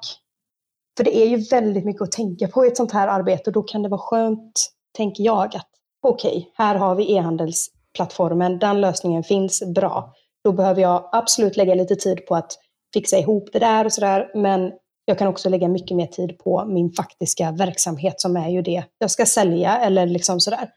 För 0.97 1.03
det 1.03 1.17
är 1.17 1.27
ju 1.27 1.37
väldigt 1.37 1.85
mycket 1.85 2.01
att 2.01 2.11
tänka 2.11 2.47
på 2.47 2.65
i 2.65 2.67
ett 2.67 2.77
sånt 2.77 2.91
här 2.91 3.07
arbete 3.07 3.43
och 3.45 3.53
då 3.53 3.61
kan 3.61 3.83
det 3.83 3.89
vara 3.89 4.01
skönt, 4.01 4.71
tänker 4.97 5.23
jag, 5.23 5.55
att 5.55 5.69
okej, 6.01 6.37
okay, 6.37 6.45
här 6.55 6.75
har 6.75 6.95
vi 6.95 7.13
e-handelsplattformen, 7.15 8.59
den 8.59 8.81
lösningen 8.81 9.23
finns, 9.23 9.63
bra. 9.75 10.13
Då 10.43 10.51
behöver 10.51 10.81
jag 10.81 11.09
absolut 11.11 11.57
lägga 11.57 11.75
lite 11.75 11.95
tid 11.95 12.25
på 12.25 12.35
att 12.35 12.57
fixa 12.93 13.17
ihop 13.17 13.49
det 13.53 13.59
där 13.59 13.85
och 13.85 13.93
sådär, 13.93 14.31
men 14.35 14.71
jag 15.05 15.17
kan 15.17 15.27
också 15.27 15.49
lägga 15.49 15.67
mycket 15.67 15.97
mer 15.97 16.07
tid 16.07 16.37
på 16.37 16.65
min 16.65 16.91
faktiska 16.91 17.51
verksamhet 17.51 18.21
som 18.21 18.37
är 18.37 18.49
ju 18.49 18.61
det 18.61 18.83
jag 18.97 19.11
ska 19.11 19.25
sälja 19.25 19.79
eller 19.79 20.05
liksom 20.05 20.39
sådär. 20.39 20.69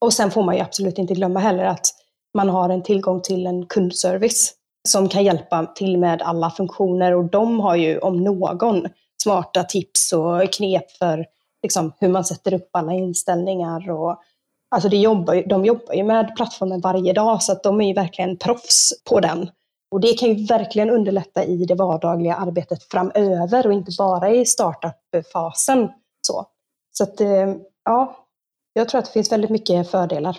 Och 0.00 0.12
sen 0.12 0.30
får 0.30 0.42
man 0.42 0.54
ju 0.54 0.60
absolut 0.60 0.98
inte 0.98 1.14
glömma 1.14 1.40
heller 1.40 1.64
att 1.64 1.86
man 2.34 2.48
har 2.48 2.68
en 2.68 2.82
tillgång 2.82 3.22
till 3.22 3.46
en 3.46 3.66
kundservice 3.66 4.54
som 4.88 5.08
kan 5.08 5.24
hjälpa 5.24 5.66
till 5.66 5.98
med 5.98 6.22
alla 6.22 6.50
funktioner 6.50 7.14
och 7.14 7.24
de 7.24 7.60
har 7.60 7.76
ju 7.76 7.98
om 7.98 8.24
någon 8.24 8.86
smarta 9.22 9.64
tips 9.64 10.12
och 10.12 10.52
knep 10.52 10.90
för 10.90 11.26
liksom, 11.62 11.92
hur 11.98 12.08
man 12.08 12.24
sätter 12.24 12.54
upp 12.54 12.68
alla 12.72 12.92
inställningar. 12.92 13.90
Och, 13.90 14.22
alltså 14.70 14.88
de 14.88 14.96
jobbar, 14.96 15.48
de 15.48 15.64
jobbar 15.64 15.94
ju 15.94 16.04
med 16.04 16.36
plattformen 16.36 16.80
varje 16.80 17.12
dag 17.12 17.42
så 17.42 17.52
att 17.52 17.62
de 17.62 17.80
är 17.80 17.86
ju 17.86 17.94
verkligen 17.94 18.36
proffs 18.36 18.92
på 19.04 19.20
den. 19.20 19.50
Och 19.90 20.00
det 20.00 20.12
kan 20.12 20.28
ju 20.28 20.46
verkligen 20.46 20.90
underlätta 20.90 21.44
i 21.44 21.64
det 21.64 21.74
vardagliga 21.74 22.34
arbetet 22.34 22.82
framöver 22.82 23.66
och 23.66 23.72
inte 23.72 23.92
bara 23.98 24.30
i 24.30 24.46
startup-fasen. 24.46 25.88
Så, 26.20 26.46
så 26.92 27.04
att, 27.04 27.20
eh, 27.20 27.54
ja, 27.84 28.26
jag 28.72 28.88
tror 28.88 28.98
att 28.98 29.04
det 29.04 29.12
finns 29.12 29.32
väldigt 29.32 29.50
mycket 29.50 29.90
fördelar. 29.90 30.36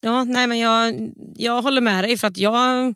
Ja, 0.00 0.24
nej, 0.24 0.46
men 0.46 0.58
jag, 0.58 1.10
jag 1.36 1.62
håller 1.62 1.80
med 1.80 2.04
dig 2.04 2.16
för 2.16 2.26
att 2.26 2.36
jag, 2.36 2.94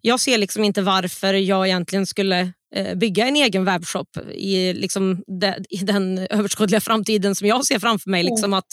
jag 0.00 0.20
ser 0.20 0.38
liksom 0.38 0.64
inte 0.64 0.82
varför 0.82 1.34
jag 1.34 1.66
egentligen 1.66 2.06
skulle 2.06 2.52
bygga 2.96 3.26
en 3.26 3.36
egen 3.36 3.64
webbshop 3.64 4.16
i, 4.34 4.72
liksom 4.72 5.22
de, 5.40 5.54
i 5.70 5.76
den 5.76 6.18
överskådliga 6.18 6.80
framtiden 6.80 7.34
som 7.34 7.48
jag 7.48 7.64
ser 7.64 7.78
framför 7.78 8.10
mig. 8.10 8.22
Liksom 8.22 8.54
att 8.54 8.66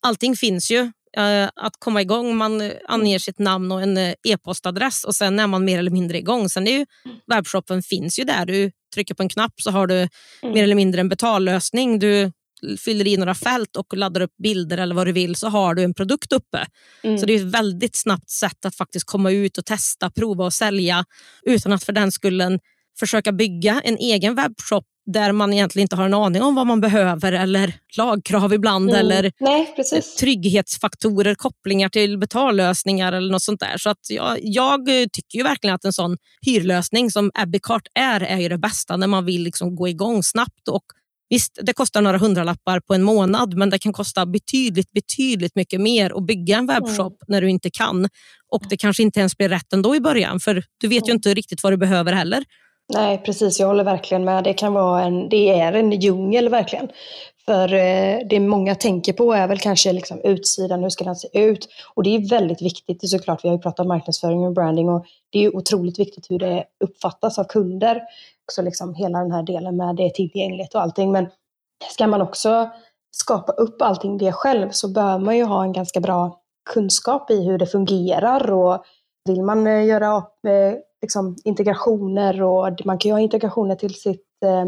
allting 0.00 0.36
finns 0.36 0.70
ju 0.70 0.90
Eh, 1.16 1.48
att 1.56 1.72
komma 1.78 2.02
igång. 2.02 2.36
Man 2.36 2.72
anger 2.88 3.18
sitt 3.18 3.38
namn 3.38 3.72
och 3.72 3.82
en 3.82 3.96
eh, 3.96 4.14
e-postadress 4.28 5.04
och 5.04 5.14
sen 5.14 5.38
är 5.38 5.46
man 5.46 5.64
mer 5.64 5.78
eller 5.78 5.90
mindre 5.90 6.18
igång. 6.18 6.48
Sen 6.48 6.66
är 6.66 6.70
ju 6.70 6.86
mm. 7.04 7.16
webbshoppen 7.26 7.82
finns 7.82 8.18
ju 8.18 8.24
där. 8.24 8.46
Du 8.46 8.70
trycker 8.94 9.14
på 9.14 9.22
en 9.22 9.28
knapp 9.28 9.52
så 9.56 9.70
har 9.70 9.86
du 9.86 9.94
mm. 9.96 10.54
mer 10.54 10.64
eller 10.64 10.74
mindre 10.74 11.00
en 11.00 11.08
betallösning. 11.08 11.98
Du 11.98 12.32
fyller 12.78 13.06
i 13.06 13.16
några 13.16 13.34
fält 13.34 13.76
och 13.76 13.96
laddar 13.96 14.20
upp 14.20 14.36
bilder 14.42 14.78
eller 14.78 14.94
vad 14.94 15.06
du 15.06 15.12
vill 15.12 15.36
så 15.36 15.48
har 15.48 15.74
du 15.74 15.82
en 15.82 15.94
produkt 15.94 16.32
uppe. 16.32 16.66
Mm. 17.02 17.18
Så 17.18 17.26
det 17.26 17.32
är 17.32 17.36
ett 17.36 17.54
väldigt 17.54 17.96
snabbt 17.96 18.30
sätt 18.30 18.64
att 18.64 18.76
faktiskt 18.76 19.06
komma 19.06 19.30
ut 19.30 19.58
och 19.58 19.64
testa, 19.64 20.10
prova 20.10 20.44
och 20.44 20.52
sälja 20.52 21.04
utan 21.42 21.72
att 21.72 21.84
för 21.84 21.92
den 21.92 22.12
skullen 22.12 22.58
försöka 23.00 23.32
bygga 23.32 23.80
en 23.84 23.96
egen 23.96 24.34
webbshop 24.34 24.84
där 25.06 25.32
man 25.32 25.52
egentligen 25.52 25.84
inte 25.84 25.96
har 25.96 26.04
en 26.04 26.14
aning 26.14 26.42
om 26.42 26.54
vad 26.54 26.66
man 26.66 26.80
behöver 26.80 27.32
eller 27.32 27.74
lagkrav 27.96 28.54
ibland 28.54 28.90
mm. 28.90 29.00
eller 29.00 29.32
Nej, 29.40 29.74
trygghetsfaktorer, 30.20 31.34
kopplingar 31.34 31.88
till 31.88 32.18
betallösningar 32.18 33.12
eller 33.12 33.32
något 33.32 33.42
sånt 33.42 33.60
där. 33.60 33.78
Så 33.78 33.90
att 33.90 34.10
jag, 34.10 34.38
jag 34.42 34.86
tycker 34.86 35.38
ju 35.38 35.42
verkligen 35.42 35.74
att 35.74 35.84
en 35.84 35.92
sån 35.92 36.16
hyrlösning 36.46 37.10
som 37.10 37.30
Ebbecart 37.38 37.86
är, 37.94 38.20
är 38.20 38.38
ju 38.38 38.48
det 38.48 38.58
bästa 38.58 38.96
när 38.96 39.06
man 39.06 39.24
vill 39.24 39.42
liksom 39.42 39.76
gå 39.76 39.88
igång 39.88 40.22
snabbt. 40.22 40.68
Och 40.68 40.84
Visst, 41.30 41.58
det 41.62 41.72
kostar 41.72 42.02
några 42.02 42.18
hundralappar 42.18 42.80
på 42.80 42.94
en 42.94 43.02
månad, 43.02 43.54
men 43.56 43.70
det 43.70 43.78
kan 43.78 43.92
kosta 43.92 44.26
betydligt, 44.26 44.92
betydligt 44.92 45.54
mycket 45.54 45.80
mer 45.80 46.16
att 46.16 46.26
bygga 46.26 46.58
en 46.58 46.66
webbshop 46.66 47.22
mm. 47.22 47.26
när 47.28 47.40
du 47.40 47.50
inte 47.50 47.70
kan. 47.70 48.08
Och 48.52 48.62
det 48.68 48.76
kanske 48.76 49.02
inte 49.02 49.20
ens 49.20 49.36
blir 49.36 49.48
rätt 49.48 49.72
ändå 49.72 49.96
i 49.96 50.00
början, 50.00 50.40
för 50.40 50.64
du 50.80 50.88
vet 50.88 51.08
ju 51.08 51.12
inte 51.12 51.34
riktigt 51.34 51.62
vad 51.62 51.72
du 51.72 51.76
behöver 51.76 52.12
heller. 52.12 52.44
Nej, 52.92 53.22
precis. 53.24 53.60
Jag 53.60 53.66
håller 53.66 53.84
verkligen 53.84 54.24
med. 54.24 54.44
Det 54.44 54.54
kan 54.54 54.72
vara 54.72 55.02
en, 55.02 55.28
det 55.28 55.60
är 55.60 55.72
en 55.72 55.90
djungel 55.92 56.48
verkligen. 56.48 56.88
För 57.44 57.74
eh, 57.74 58.18
det 58.30 58.40
många 58.40 58.74
tänker 58.74 59.12
på 59.12 59.32
är 59.32 59.48
väl 59.48 59.58
kanske 59.58 59.92
liksom 59.92 60.20
utsidan, 60.24 60.82
hur 60.82 60.90
ska 60.90 61.04
den 61.04 61.16
se 61.16 61.28
ut? 61.32 61.68
Och 61.94 62.02
det 62.02 62.16
är 62.16 62.30
väldigt 62.30 62.62
viktigt, 62.62 63.10
såklart, 63.10 63.44
vi 63.44 63.48
har 63.48 63.56
ju 63.56 63.62
pratat 63.62 63.86
marknadsföring 63.86 64.46
och 64.46 64.52
branding 64.52 64.88
och 64.88 65.06
det 65.30 65.44
är 65.44 65.56
otroligt 65.56 65.98
viktigt 65.98 66.30
hur 66.30 66.38
det 66.38 66.64
uppfattas 66.84 67.38
av 67.38 67.44
kunder. 67.44 68.02
Också 68.48 68.62
liksom 68.62 68.94
hela 68.94 69.18
den 69.18 69.32
här 69.32 69.42
delen 69.42 69.76
med 69.76 69.96
det 69.96 70.14
tillgängligt 70.14 70.74
och 70.74 70.80
allting. 70.80 71.12
Men 71.12 71.28
ska 71.90 72.06
man 72.06 72.22
också 72.22 72.70
skapa 73.10 73.52
upp 73.52 73.82
allting 73.82 74.18
det 74.18 74.32
själv 74.32 74.70
så 74.70 74.88
bör 74.88 75.18
man 75.18 75.36
ju 75.36 75.44
ha 75.44 75.62
en 75.62 75.72
ganska 75.72 76.00
bra 76.00 76.40
kunskap 76.70 77.30
i 77.30 77.44
hur 77.44 77.58
det 77.58 77.66
fungerar 77.66 78.50
och 78.50 78.84
vill 79.24 79.42
man 79.42 79.66
eh, 79.66 79.84
göra 79.84 80.14
liksom, 81.02 81.36
integrationer 81.44 82.42
och 82.42 82.86
man 82.86 82.98
kan 82.98 83.08
ju 83.08 83.12
ha 83.12 83.20
integrationer 83.20 83.74
till 83.74 83.94
sitt, 83.94 84.26
eh, 84.44 84.66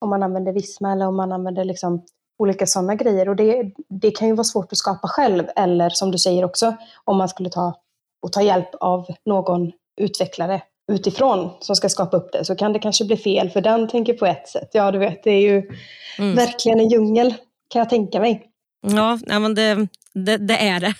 om 0.00 0.10
man 0.10 0.22
använder 0.22 0.52
Visma 0.52 0.92
eller 0.92 1.06
om 1.06 1.16
man 1.16 1.32
använder 1.32 1.64
liksom 1.64 2.04
olika 2.38 2.66
sådana 2.66 2.94
grejer. 2.94 3.28
Och 3.28 3.36
det, 3.36 3.72
det 3.88 4.10
kan 4.10 4.28
ju 4.28 4.34
vara 4.34 4.44
svårt 4.44 4.72
att 4.72 4.78
skapa 4.78 5.08
själv 5.08 5.44
eller 5.56 5.90
som 5.90 6.10
du 6.10 6.18
säger 6.18 6.44
också, 6.44 6.76
om 7.04 7.16
man 7.16 7.28
skulle 7.28 7.50
ta 7.50 7.80
och 8.22 8.32
ta 8.32 8.42
hjälp 8.42 8.74
av 8.80 9.06
någon 9.26 9.72
utvecklare 10.00 10.62
utifrån 10.92 11.50
som 11.60 11.76
ska 11.76 11.88
skapa 11.88 12.16
upp 12.16 12.32
det 12.32 12.44
så 12.44 12.56
kan 12.56 12.72
det 12.72 12.78
kanske 12.78 13.04
bli 13.04 13.16
fel 13.16 13.50
för 13.50 13.60
den 13.60 13.88
tänker 13.88 14.14
på 14.14 14.26
ett 14.26 14.48
sätt. 14.48 14.70
Ja, 14.72 14.90
du 14.90 14.98
vet, 14.98 15.24
det 15.24 15.30
är 15.30 15.40
ju 15.40 15.70
mm. 16.18 16.34
verkligen 16.34 16.80
en 16.80 16.88
djungel 16.88 17.34
kan 17.68 17.80
jag 17.80 17.90
tänka 17.90 18.20
mig. 18.20 18.50
Ja, 18.80 19.18
men 19.26 19.54
det, 19.54 19.88
det, 20.14 20.36
det 20.36 20.68
är 20.68 20.80
det. 20.80 20.94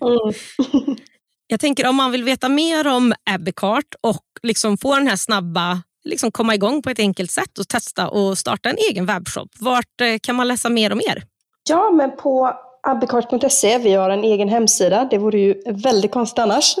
mm. 0.00 0.96
jag 1.52 1.60
tänker 1.60 1.88
om 1.88 1.96
man 1.96 2.12
vill 2.12 2.24
veta 2.24 2.48
mer 2.48 2.86
om 2.86 3.14
Abbeycart 3.30 3.94
och 4.00 4.24
liksom 4.42 4.78
få 4.78 4.94
den 4.94 5.06
här 5.06 5.16
snabba 5.16 5.82
liksom 6.04 6.32
komma 6.32 6.54
igång 6.54 6.82
på 6.82 6.90
ett 6.90 6.98
enkelt 6.98 7.30
sätt 7.30 7.58
och 7.58 7.68
testa 7.68 8.08
och 8.08 8.38
starta 8.38 8.70
en 8.70 8.76
egen 8.90 9.06
webbshop. 9.06 9.48
Vart 9.60 10.00
eh, 10.00 10.18
kan 10.22 10.36
man 10.36 10.48
läsa 10.48 10.68
mer 10.68 10.92
om 10.92 11.00
er? 11.00 11.22
Ja, 11.68 11.90
men 11.90 12.16
på 12.16 12.52
abbeycart.se, 12.82 13.78
vi 13.78 13.92
har 13.92 14.10
en 14.10 14.24
egen 14.24 14.48
hemsida, 14.48 15.08
det 15.10 15.18
vore 15.18 15.38
ju 15.38 15.62
väldigt 15.66 16.12
konstigt 16.12 16.38
annars. 16.38 16.76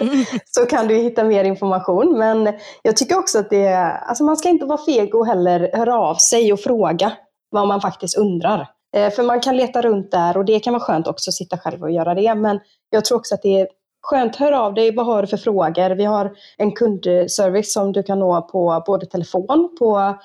Mm. 0.00 0.24
så 0.46 0.66
kan 0.66 0.88
du 0.88 0.94
hitta 0.94 1.24
mer 1.24 1.44
information. 1.44 2.18
Men 2.18 2.52
jag 2.82 2.96
tycker 2.96 3.18
också 3.18 3.38
att 3.38 3.50
det 3.50 3.64
är, 3.64 3.90
alltså 3.90 4.24
man 4.24 4.36
ska 4.36 4.48
inte 4.48 4.64
vara 4.64 4.84
feg 4.84 5.14
och 5.14 5.26
heller 5.26 5.70
höra 5.72 5.98
av 5.98 6.14
sig 6.14 6.52
och 6.52 6.60
fråga 6.60 7.12
vad 7.50 7.68
man 7.68 7.80
faktiskt 7.80 8.18
undrar. 8.18 8.68
Eh, 8.96 9.10
för 9.10 9.22
man 9.22 9.40
kan 9.40 9.56
leta 9.56 9.82
runt 9.82 10.10
där 10.10 10.36
och 10.36 10.44
det 10.44 10.60
kan 10.60 10.72
vara 10.72 10.82
skönt 10.82 11.06
också 11.06 11.30
att 11.30 11.34
sitta 11.34 11.58
själv 11.58 11.82
och 11.82 11.90
göra 11.90 12.14
det. 12.14 12.34
Men 12.34 12.60
jag 12.90 13.04
tror 13.04 13.18
också 13.18 13.34
att 13.34 13.42
det 13.42 13.60
är 13.60 13.68
skönt, 14.02 14.36
hör 14.36 14.52
av 14.52 14.74
dig, 14.74 14.94
vad 14.94 15.06
har 15.06 15.22
du 15.22 15.28
för 15.28 15.36
frågor? 15.36 15.90
Vi 15.90 16.04
har 16.04 16.32
en 16.56 16.72
kundservice 16.72 17.72
som 17.72 17.92
du 17.92 18.02
kan 18.02 18.18
nå 18.18 18.42
på 18.42 18.82
både 18.86 19.06
telefon 19.06 19.76
på 19.78 20.18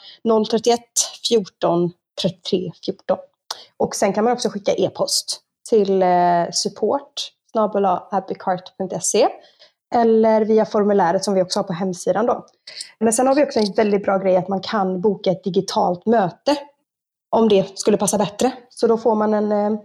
031 0.52 0.80
14 1.30 1.92
33 2.22 2.72
14. 2.86 3.18
Och 3.78 3.96
sen 3.96 4.14
kan 4.14 4.24
man 4.24 4.34
också 4.34 4.50
skicka 4.50 4.74
e-post 4.74 5.42
till 5.70 6.04
eh, 6.04 6.46
support 6.52 7.32
eller 9.96 10.46
via 10.46 10.66
formuläret 10.66 11.24
som 11.24 11.34
vi 11.34 11.42
också 11.42 11.60
har 11.60 11.64
på 11.64 11.74
hemsidan. 11.74 12.26
Då. 12.26 12.46
Men 13.00 13.14
sen 13.14 13.28
har 13.28 13.36
vi 13.36 13.44
också 13.44 13.60
en 13.60 13.74
väldigt 13.76 14.04
bra 14.04 14.18
grej 14.18 14.38
att 14.38 14.48
man 14.48 14.62
kan 14.62 15.02
boka 15.02 15.32
ett 15.32 15.44
digitalt 15.44 16.06
möte 16.06 16.58
om 17.30 17.50
det 17.50 17.80
skulle 17.80 17.98
passa 17.98 18.18
bättre. 18.18 18.52
Så 18.70 18.88
då 18.88 18.98
får 18.98 19.16
man 19.16 19.34
en 19.34 19.52
eh, 19.52 19.80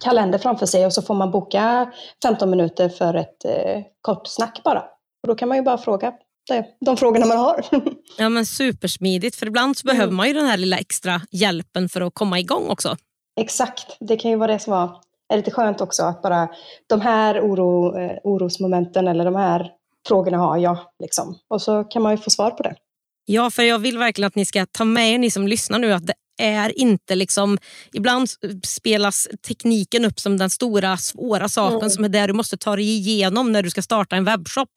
kalender 0.00 0.38
framför 0.38 0.66
sig 0.66 0.86
och 0.86 0.92
så 0.92 1.02
får 1.02 1.14
man 1.14 1.30
boka 1.30 1.92
15 2.22 2.50
minuter 2.50 2.88
för 2.88 3.14
ett 3.14 3.44
eh, 3.44 3.82
kort 4.00 4.26
snack 4.26 4.60
bara. 4.64 4.80
Och 5.22 5.28
då 5.28 5.34
kan 5.34 5.48
man 5.48 5.58
ju 5.58 5.62
bara 5.62 5.78
fråga 5.78 6.12
det, 6.48 6.66
de 6.80 6.96
frågorna 6.96 7.26
man 7.26 7.38
har. 7.38 7.64
ja 8.18 8.28
men 8.28 8.46
Supersmidigt, 8.46 9.36
för 9.36 9.46
ibland 9.46 9.76
så 9.76 9.88
mm. 9.88 9.96
behöver 9.96 10.12
man 10.12 10.26
ju 10.26 10.32
den 10.32 10.46
här 10.46 10.56
lilla 10.56 10.78
extra 10.78 11.20
hjälpen 11.30 11.88
för 11.88 12.00
att 12.00 12.14
komma 12.14 12.38
igång 12.38 12.68
också. 12.68 12.96
Exakt, 13.40 13.96
det 14.00 14.16
kan 14.16 14.30
ju 14.30 14.36
vara 14.36 14.52
det 14.52 14.58
som 14.58 14.70
var, 14.70 14.96
är 15.32 15.36
lite 15.36 15.50
skönt 15.50 15.80
också 15.80 16.02
att 16.02 16.22
bara 16.22 16.48
de 16.86 17.00
här 17.00 17.40
oro, 17.40 17.98
eh, 17.98 18.18
orosmomenten 18.24 19.08
eller 19.08 19.24
de 19.24 19.36
här 19.36 19.70
frågorna 20.08 20.38
har 20.38 20.58
jag. 20.58 20.78
Liksom. 21.02 21.38
Och 21.48 21.62
så 21.62 21.84
kan 21.84 22.02
man 22.02 22.12
ju 22.12 22.18
få 22.18 22.30
svar 22.30 22.50
på 22.50 22.62
det. 22.62 22.74
Ja, 23.24 23.50
för 23.50 23.62
jag 23.62 23.78
vill 23.78 23.98
verkligen 23.98 24.26
att 24.26 24.34
ni 24.34 24.44
ska 24.44 24.66
ta 24.66 24.84
med 24.84 25.14
er, 25.14 25.18
ni 25.18 25.30
som 25.30 25.48
lyssnar 25.48 25.78
nu, 25.78 25.92
att 25.92 26.06
det 26.06 26.14
är 26.38 26.78
inte 26.78 27.14
liksom... 27.14 27.58
Ibland 27.92 28.28
spelas 28.64 29.28
tekniken 29.46 30.04
upp 30.04 30.20
som 30.20 30.38
den 30.38 30.50
stora 30.50 30.96
svåra 30.96 31.48
saken 31.48 31.78
mm. 31.78 31.90
som 31.90 32.04
är 32.04 32.08
det 32.08 32.26
du 32.26 32.32
måste 32.32 32.56
ta 32.56 32.76
dig 32.76 32.96
igenom 32.96 33.52
när 33.52 33.62
du 33.62 33.70
ska 33.70 33.82
starta 33.82 34.16
en 34.16 34.24
webbshop. 34.24 34.68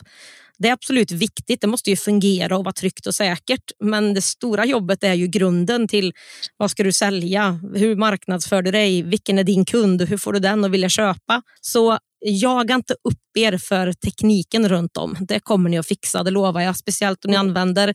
Det 0.59 0.67
är 0.67 0.73
absolut 0.73 1.11
viktigt, 1.11 1.61
det 1.61 1.67
måste 1.67 1.89
ju 1.89 1.95
fungera 1.95 2.57
och 2.57 2.63
vara 2.63 2.73
tryggt 2.73 3.07
och 3.07 3.15
säkert. 3.15 3.71
Men 3.79 4.13
det 4.13 4.21
stora 4.21 4.65
jobbet 4.65 5.03
är 5.03 5.13
ju 5.13 5.27
grunden 5.27 5.87
till 5.87 6.13
vad 6.57 6.71
ska 6.71 6.83
du 6.83 6.91
sälja? 6.91 7.59
Hur 7.75 7.95
marknadsför 7.95 8.61
du 8.61 8.71
dig? 8.71 9.01
Vilken 9.01 9.39
är 9.39 9.43
din 9.43 9.65
kund? 9.65 10.01
Hur 10.01 10.17
får 10.17 10.33
du 10.33 10.39
den 10.39 10.65
att 10.65 10.71
vilja 10.71 10.89
köpa? 10.89 11.41
Så 11.61 11.97
jaga 12.25 12.75
inte 12.75 12.93
upp 12.93 13.37
er 13.37 13.57
för 13.57 13.93
tekniken 13.93 14.69
runt 14.69 14.97
om. 14.97 15.17
Det 15.19 15.39
kommer 15.39 15.69
ni 15.69 15.77
att 15.77 15.87
fixa, 15.87 16.23
det 16.23 16.31
lovar 16.31 16.61
jag. 16.61 16.77
Speciellt 16.77 17.25
om 17.25 17.31
ni 17.31 17.37
mm. 17.37 17.47
använder 17.47 17.93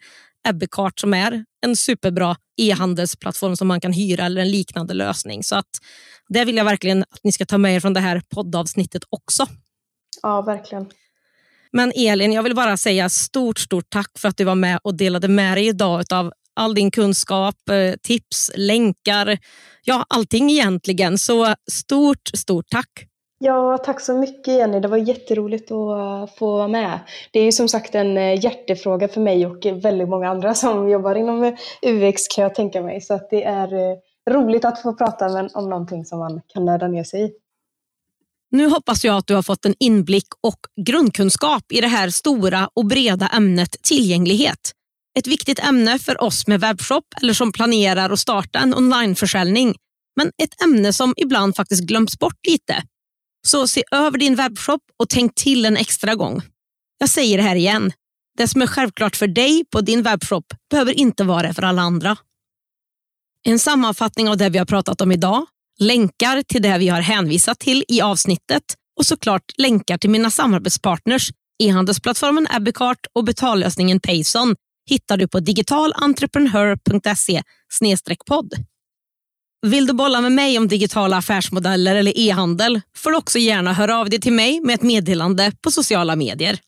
Ebbecart 0.49 1.01
som 1.01 1.15
är 1.15 1.45
en 1.67 1.77
superbra 1.77 2.37
e-handelsplattform 2.57 3.57
som 3.57 3.69
man 3.69 3.81
kan 3.81 3.93
hyra 3.93 4.27
eller 4.27 4.41
en 4.41 4.51
liknande 4.51 4.95
lösning. 4.95 5.45
Så 5.45 5.57
att 5.57 5.71
det 6.29 6.45
vill 6.45 6.57
jag 6.57 6.65
verkligen 6.65 7.03
att 7.03 7.21
ni 7.23 7.33
ska 7.33 7.47
ta 7.47 7.59
med 7.59 7.77
er 7.77 7.81
från 7.81 7.95
det 7.95 8.01
här 8.01 8.23
poddavsnittet 8.35 9.03
också. 9.11 9.47
Ja, 10.23 10.43
verkligen. 10.43 10.87
Men 11.73 11.93
Elin, 11.97 12.33
jag 12.33 12.43
vill 12.43 12.55
bara 12.55 12.77
säga 12.77 13.09
stort, 13.09 13.59
stort 13.59 13.91
tack 13.91 14.19
för 14.19 14.29
att 14.29 14.37
du 14.37 14.45
var 14.45 14.55
med 14.55 14.81
och 14.85 14.97
delade 14.97 15.29
med 15.29 15.57
dig 15.57 15.67
idag 15.67 16.05
av 16.13 16.33
all 16.55 16.75
din 16.75 16.91
kunskap, 16.91 17.69
eh, 17.71 17.95
tips, 18.03 18.51
länkar, 18.55 19.39
ja 19.85 20.07
allting 20.09 20.51
egentligen. 20.51 21.19
Så 21.19 21.55
stort, 21.71 22.31
stort 22.35 22.67
tack. 22.71 23.07
Ja, 23.45 23.79
tack 23.79 24.01
så 24.01 24.15
mycket 24.15 24.55
Jenny. 24.55 24.81
Det 24.81 24.89
var 24.89 24.97
jätteroligt 24.97 25.71
att 25.71 25.99
eh, 25.99 26.35
få 26.35 26.57
vara 26.57 26.69
med. 26.69 27.01
Det 27.33 27.41
är 27.41 27.45
ju 27.45 27.53
som 27.53 27.69
sagt 27.69 27.95
en 27.95 28.17
eh, 28.17 28.45
hjärtefråga 28.45 29.09
för 29.09 29.21
mig 29.21 29.47
och 29.47 29.67
väldigt 29.67 30.09
många 30.09 30.29
andra 30.29 30.55
som 30.65 30.89
jobbar 30.89 31.15
inom 31.15 31.45
eh, 31.45 31.55
UX 31.83 32.29
kan 32.29 32.43
jag 32.43 32.55
tänka 32.55 32.83
mig. 32.83 33.01
Så 33.01 33.15
att 33.15 33.31
det 33.31 33.45
är 33.45 33.69
roligt 34.31 34.65
att 34.65 34.83
få 34.83 34.95
prata 34.95 35.49
om 35.55 35.71
någonting 35.71 36.05
som 36.05 36.19
man 36.19 36.41
kan 36.47 36.65
nörda 36.65 36.89
ner 36.89 37.05
sig 37.05 37.25
i. 37.25 37.31
Nu 38.51 38.69
hoppas 38.69 39.05
jag 39.05 39.17
att 39.17 39.27
du 39.27 39.35
har 39.35 39.43
fått 39.43 39.65
en 39.65 39.75
inblick 39.81 40.29
och 40.41 40.87
grundkunskap 40.87 41.73
i 41.73 41.81
det 41.81 41.87
här 41.87 42.11
stora 42.11 42.69
och 42.75 42.87
breda 42.87 43.29
ämnet 43.29 43.83
tillgänglighet. 43.83 44.73
Ett 45.19 45.27
viktigt 45.27 45.59
ämne 45.59 45.99
för 45.99 46.23
oss 46.23 46.47
med 46.47 46.61
webbshop 46.61 47.05
eller 47.23 47.35
som 47.35 47.53
planerar 47.53 48.11
att 48.11 48.19
starta 48.19 48.59
en 48.59 48.75
onlineförsäljning. 48.75 49.75
Men 50.17 50.27
ett 50.43 50.63
ämne 50.63 50.93
som 50.93 51.15
ibland 51.17 51.57
faktiskt 51.57 51.83
glöms 51.83 52.19
bort 52.19 52.47
lite. 52.49 52.83
Så 53.47 53.67
se 53.67 53.85
över 53.91 54.19
din 54.19 54.35
webbshop 54.35 54.81
och 54.99 55.09
tänk 55.09 55.35
till 55.35 55.65
en 55.65 55.77
extra 55.77 56.15
gång. 56.15 56.43
Jag 56.99 57.09
säger 57.09 57.39
det 57.39 57.45
här 57.45 57.57
igen. 57.57 57.93
Det 58.39 58.49
som 58.49 58.63
är 58.63 58.67
självklart 58.67 59.17
för 59.17 59.27
dig 59.27 59.65
på 59.71 59.81
din 59.81 60.03
webbshop 60.03 60.45
behöver 60.71 60.93
inte 60.93 61.25
vara 61.25 61.49
det 61.49 61.55
för 61.55 61.63
alla 61.63 61.83
andra. 61.83 62.17
En 63.45 63.59
sammanfattning 63.59 64.29
av 64.29 64.37
det 64.37 64.49
vi 64.49 64.59
har 64.59 64.67
pratat 64.67 65.01
om 65.01 65.13
idag, 65.13 65.47
länkar 65.79 66.43
till 66.43 66.63
det 66.63 66.79
vi 66.79 66.89
har 66.89 67.01
hänvisat 67.01 67.59
till 67.59 67.85
i 67.89 68.01
avsnittet 68.01 68.63
och 68.99 69.07
såklart 69.07 69.45
länkar 69.59 69.99
till 69.99 70.11
mina 70.11 70.31
samarbetspartners 70.31 71.31
e-handelsplattformen 71.63 72.47
Abbeycart 72.51 73.07
och 73.13 73.25
betallösningen 73.25 74.01
Payson 74.01 74.57
hittar 74.91 75.17
du 75.17 75.29
på 75.29 75.41
digitalentreprenör.se 75.41 77.43
podd. 78.27 78.55
Vill 79.67 79.87
du 79.87 79.93
bolla 79.93 80.21
med 80.21 80.33
mig 80.33 80.59
om 80.59 80.69
digitala 80.69 81.17
affärsmodeller 81.17 81.95
eller 81.95 82.19
e-handel 82.19 82.81
får 82.97 83.11
du 83.11 83.17
också 83.17 83.39
gärna 83.39 83.73
höra 83.73 83.99
av 83.99 84.11
dig 84.11 84.21
till 84.21 84.33
mig 84.33 84.61
med 84.61 84.75
ett 84.75 84.83
meddelande 84.83 85.53
på 85.61 85.71
sociala 85.71 86.17
medier. 86.17 86.59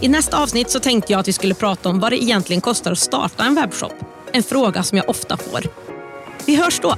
I 0.00 0.08
nästa 0.08 0.42
avsnitt 0.42 0.70
så 0.70 0.80
tänkte 0.80 1.12
jag 1.12 1.20
att 1.20 1.28
vi 1.28 1.32
skulle 1.32 1.54
prata 1.54 1.88
om 1.88 2.00
vad 2.00 2.12
det 2.12 2.22
egentligen 2.22 2.60
kostar 2.60 2.92
att 2.92 2.98
starta 2.98 3.44
en 3.44 3.54
webbshop. 3.54 3.94
En 4.32 4.42
fråga 4.42 4.82
som 4.82 4.98
jag 4.98 5.08
ofta 5.08 5.36
får. 5.36 5.64
Vi 6.46 6.56
hörs 6.56 6.80
då! 6.80 6.94